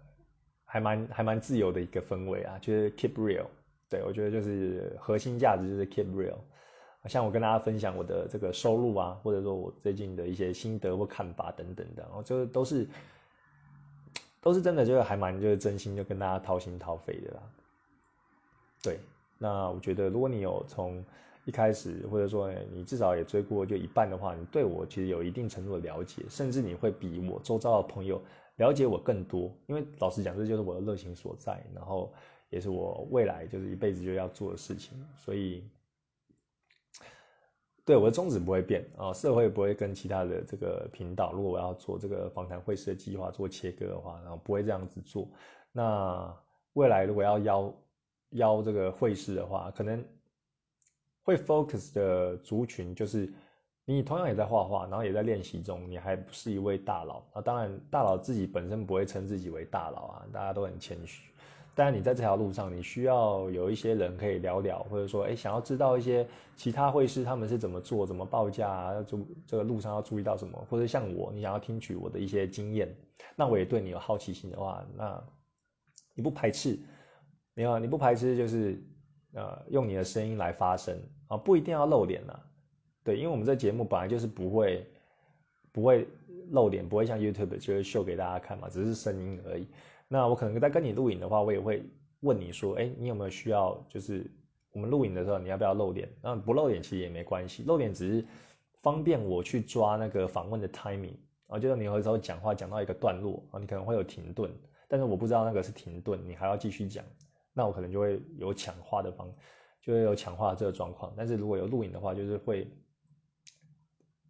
[0.65, 3.45] 还蛮还蛮自由的一个氛围啊，就是 keep real。
[3.89, 6.37] 对，我觉得就是核心价值就是 keep real，
[7.07, 12.87] 像我跟大家分享我的这个收入啊，或者说我最近的一些心得或看法等等的，然后就都是
[14.41, 17.43] 都是真的，就是还蛮就是真心就跟大家掏心掏肺的啦。
[18.81, 18.99] 对，
[19.37, 21.03] 那我觉得如果你有从
[21.45, 28.21] 一开始，或者说你至少也追过就一半的话，你对我其实有一定程度的了解，甚至你会比我周遭的朋友
[28.57, 32.13] 了解我更多，因为老实讲，这就是我的热情所在，然后。
[32.49, 35.67] 也是我未来就是一辈子就要做的事情，所以
[37.83, 45.27] 对我的宗旨不会变啊，社会不会跟其他的这个频道，如果我要做这个访谈会式的计划做切割的话，然后不会这样子做。
[45.71, 46.31] 那
[46.73, 47.73] 未来如果要邀
[48.33, 50.03] 邀这个会式的话，可能
[51.23, 53.31] 会 focus 的族群就是
[53.85, 57.41] 你同样也在画画，然后也在练习中，你还不是一位大佬啊。
[57.41, 61.29] 当然，大佬自己本身不会称自己为大佬啊，大家都很谦虚。
[61.75, 72.95] 但是你在这条路上，你需要有一些人可以聊聊，或者说，哎，想要知道一些其他会师他们是怎么做、怎么报价啊，要注这个路上要注意到什么，或者像我，你想要听取我的一些经验，
[73.35, 75.23] 那我也对你有好奇心的话，那
[76.13, 76.77] 你不排斥，
[77.55, 78.83] 你好你不排斥，就是
[79.33, 82.39] 呃，用你的声音来发声啊，不一定要露脸呐，
[83.03, 84.87] 对，因为我们这节目本来就是不会
[85.71, 86.07] 不会
[86.49, 89.67] 露脸，不会像 YouTube 就是秀给大家看嘛，只是声音而已。
[90.07, 91.83] 那我可能在跟你录影的话，我也会
[92.21, 93.85] 问你说，哎，你有没有需要？
[93.89, 94.25] 就是
[94.71, 96.09] 我们录影的时候，你要不要露脸？
[96.21, 98.25] 那不露脸其实也没关系，露脸只是
[98.81, 101.15] 方便我去抓那个访问的 timing
[101.47, 104.51] 啊，就是你有时候讲话讲到一个段落啊，你可能会有停顿，
[104.87, 107.03] 但是我不知道那个是停顿，你还要继续讲，
[107.53, 109.31] 那我可能就会有抢话的方，
[109.81, 111.13] 就会有抢话这个状况。
[111.15, 112.67] 但是如果有录影的话，就是会，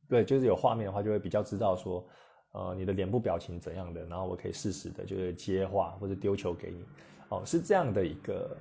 [0.08, 2.08] 对，就是有画面的话，就会比较知道说。
[2.56, 4.06] 呃，你的脸部表情怎样的？
[4.06, 6.86] 然后我可以适时的，就是接话或者丢球给你，
[7.30, 8.56] 哦，是这样的一个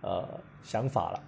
[0.00, 1.22] 呃想法了。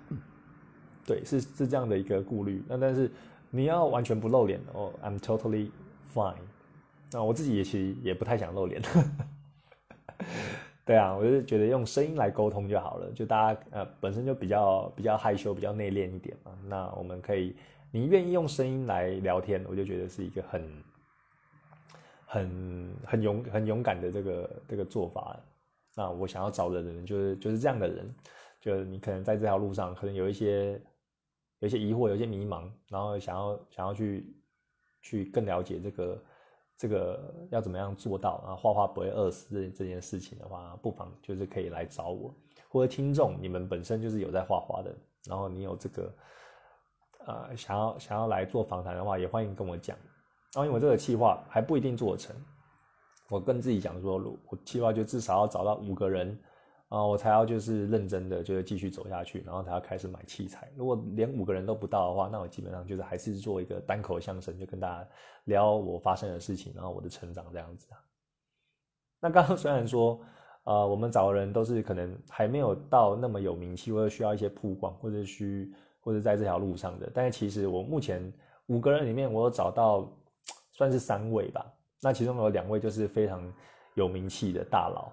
[1.05, 2.65] 对，是是这样的一个顾虑。
[2.67, 3.13] 那但是
[3.51, 5.71] 你要完全不露脸哦，I'm totally
[6.15, 6.41] fine。
[7.11, 8.81] 那我自己也其实也不太想露脸。
[10.85, 16.59] 对啊，我就觉得用声音来沟通就好了，就大家呃本身就比较比较害羞、比较内敛一点嘛。
[16.67, 17.55] 那我们可以，
[17.93, 20.83] 你愿意用声音来聊天，我就觉得是一个很
[22.27, 25.39] 很很勇很勇敢的这个这个做法。
[25.95, 28.13] 那我想要找的人就是就是这样的人，
[28.61, 30.73] 就是你可能在这条路上可能有一些
[31.61, 34.27] 有一些疑惑、有些迷茫，然后想要想要去
[35.01, 36.21] 去更了解这个。
[36.77, 38.57] 这个要怎么样做到啊？
[38.57, 42.35] 画画不会饿死这这件事情的话，不妨就是可以来找我，
[42.69, 44.93] 或者听众，你们本身就是有在画画的，
[45.25, 46.13] 然后你有这个
[47.27, 49.97] 呃想要想要来做访谈的话，也欢迎跟我讲。
[50.55, 52.35] 然后因为这个计划还不一定做成，
[53.29, 54.19] 我跟自己讲说，
[54.49, 56.39] 我计划就至少要找到五个人。
[56.93, 60.71] 啊，我才要就是认真的，就是继续走下去，然后才要开始买器材。
[60.77, 65.09] 如果连五个人都不到的话，那我基本上就是还是做一个单口相声，就跟大家
[65.45, 67.87] 聊我发生的事情，然后我的成长这样子。
[69.21, 70.21] 那刚刚虽然说，
[70.65, 78.31] 呃，我们找的人都是可能还没有到那么有名气，或者需要一些曝光，或者需或者在这条路上的，但是其实我目前
[78.67, 80.13] 五个人里面，我有找到
[80.73, 81.65] 算是三位吧。
[82.03, 83.51] 那其中有两位就是非常
[83.95, 85.11] 有名气的大佬。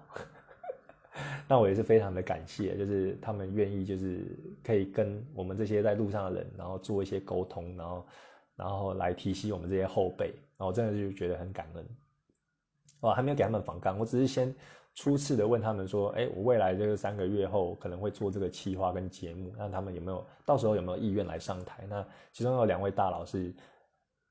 [1.50, 4.24] 那我也是非常的感谢，就是他们愿意，就是
[4.62, 8.06] 可以跟我们这些在路上的人，然后做一些沟通，然后，
[8.54, 10.26] 然后来提携我们这些后辈，
[10.56, 11.84] 然后真的就觉得很感恩。
[13.00, 14.54] 哦，还没有给他们访纲，我只是先
[14.94, 21.84] 初次的问他们说，哎，我未来这个三个月后可能会做这个企划跟节目，那他们有没有到时候有没有意愿来上台？
[21.88, 23.52] 那其中有两位大佬是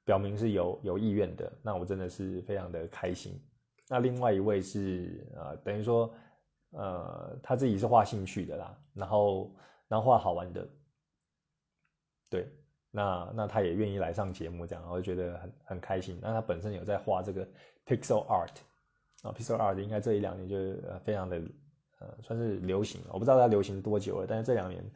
[0.06, 3.38] 表明是有有意愿的，那我真的是非常的开心。
[3.90, 6.10] 那另外一位是啊，等于说。
[6.72, 9.52] 呃，他自己是画兴趣的啦，然后
[9.88, 10.70] 然后画好玩的，
[12.30, 12.48] 对，
[12.92, 16.20] 那那他也愿意来上节目这样，我就觉得很很开心。
[16.22, 17.44] 那他本身有在画这个
[17.88, 18.54] pixel art
[19.24, 21.42] 啊，pixel art 应该这一两年就非常的
[21.98, 24.92] 呃算是流行，我不知道它流行多久了，但是这两年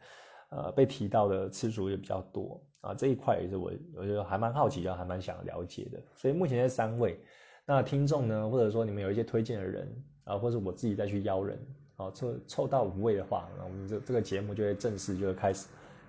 [0.50, 6.00] 呃被提到的次数也比较多啊，这一块也是我我觉得还蛮好奇，的，还蛮想了解的。
[6.14, 7.18] 所以目前这三位，
[7.66, 9.92] 那听众呢，或者说你们有一些推荐的人。
[10.24, 11.58] 啊，或者我自己再去邀人，
[11.96, 15.68] 啊，凑凑到五位的话，那我们这这个节目就会正式就会开始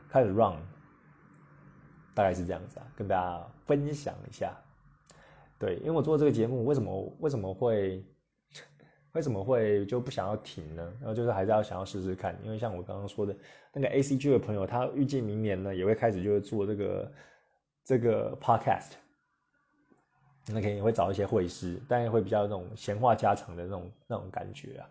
[0.09, 0.55] 开始 run，
[2.13, 4.55] 大概是这样子啊，跟大家分享一下。
[5.59, 8.03] 对，因为我做这个节目，为什么为什么会
[9.13, 10.93] 为什么会就不想要停呢？
[10.99, 13.36] 然后就是还是要想要试试看，因为像我刚刚说的
[13.74, 17.11] 那个 A C G 的朋友，他预计明年呢也会开始就是做这个
[17.84, 18.91] 这个 podcast。
[20.47, 24.87] 那肯定会找一些会师，但会比较那种闲话家常的那种那种感觉啊。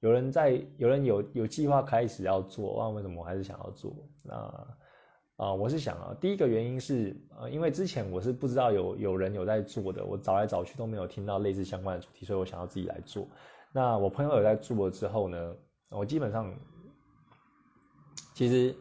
[0.00, 3.92] 有人在，有人有有计划开始要做，那为什么我还是想要做？
[4.22, 4.34] 那
[5.36, 13.26] 啊，我是想啊，第一个原因是呃，因为之前我是不知道有有人有在做的，我找来找去都没有听到类似相关的主题，所以我想要自己来做。
[13.72, 15.54] 那我朋友有在做了之后呢，
[15.90, 16.54] 我基本上
[18.34, 18.74] 其实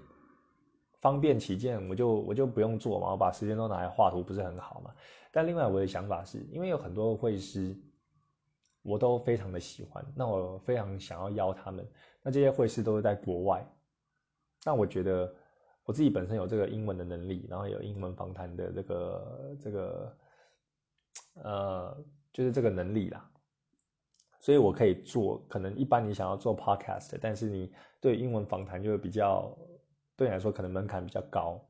[1.01, 4.91] 方便起见，我就我就不用做嘛，我把时间都拿来画图，不是很好嘛。
[5.35, 7.75] 但另外我的想法是，因为有很多会师，
[8.83, 11.85] 我都非常的喜欢，那我非常想要邀他们。
[12.23, 13.69] 那这些会师都是在国外，
[14.63, 15.35] 那我觉得
[15.83, 20.17] 我自己本身有这个英文的能力，然后有英文访谈的这个这个，
[21.43, 23.29] 呃，就是这个能力啦，
[24.39, 25.45] 所以我可以做。
[25.49, 27.69] 可能一般你想要做 podcast，但是你
[27.99, 29.53] 对英文访谈就会比较
[30.15, 31.61] 对你来说可能门槛比较高，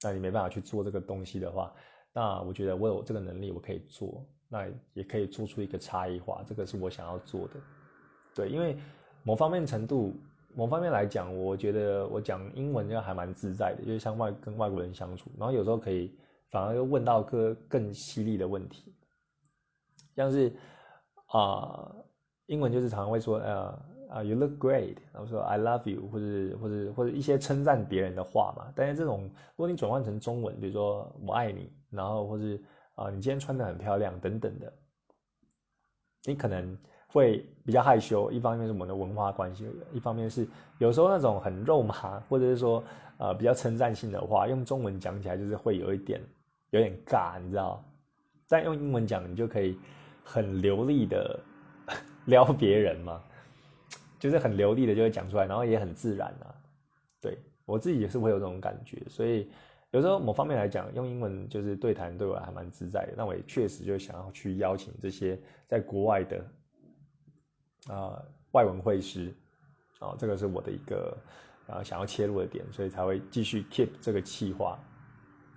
[0.00, 1.74] 那你没办法去做这个东西的话。
[2.12, 7.54] 那我觉得我有这个能力，我可以做，那也可以做出一个差异化，这个是我想要做的。
[8.34, 8.76] 对，因为
[9.22, 10.14] 某方面程度，
[10.54, 16.14] 某方面来讲，我觉得我讲英文就还蛮自在的，就是像外跟外国人相处，然后有时候可以
[16.50, 18.94] 反而又问到个更犀利的问题，
[20.16, 20.52] 像是
[21.26, 21.94] 啊，
[22.46, 23.90] 英文就是常常会说呃。
[24.10, 28.72] 啊，You look great，然后说 I love you，或者或者或者一些称赞别人的话嘛。
[28.74, 32.60] 但是这种，如果你转换成中文，比如说我爱你，然后或是
[32.94, 34.72] 啊你今天穿的很漂亮等等的，
[36.24, 36.76] 你可能
[37.08, 38.30] 会比较害羞。
[38.30, 40.46] 一方面是我们的文化关系，一方面是
[40.78, 42.82] 有时候那种很肉麻，或者是说
[43.18, 46.20] 呃比较称赞性的话，用中文讲起来就是会有一点
[46.70, 47.84] 有点尬，你知道？
[48.48, 49.78] 但用英文讲，你就可以
[50.24, 51.38] 很流利的
[52.26, 53.22] 撩别人嘛。
[54.18, 56.54] 就是很流利的就会讲出来，然后也很自然啊。
[57.22, 59.50] 对我自己也是会有这种感觉，所以
[59.90, 63.14] 有时候某方面来讲，用英文就是对谈对我还蛮自在的。
[63.16, 66.44] 那我也确实就想要去邀请这些在国外的
[67.88, 68.22] 啊
[68.52, 69.34] 外文会师
[69.98, 71.16] 啊，这个是我的一个
[71.66, 74.78] 啊想要切入的点，所以才会继续 keep 这个计划。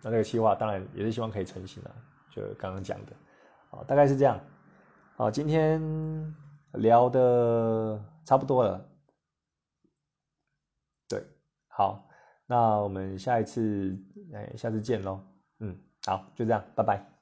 [0.01, 1.95] 那这个计划当然也是希望可以成型啊，
[2.31, 3.13] 就刚刚讲的
[3.69, 4.39] 好，大概是这样。
[5.15, 6.35] 好，今天
[6.73, 8.89] 聊的差不多了。
[11.07, 11.23] 对，
[11.67, 12.09] 好，
[12.47, 13.97] 那我们下一次，
[14.33, 15.19] 哎，下次见喽。
[15.59, 17.12] 嗯，好，就这样，拜拜。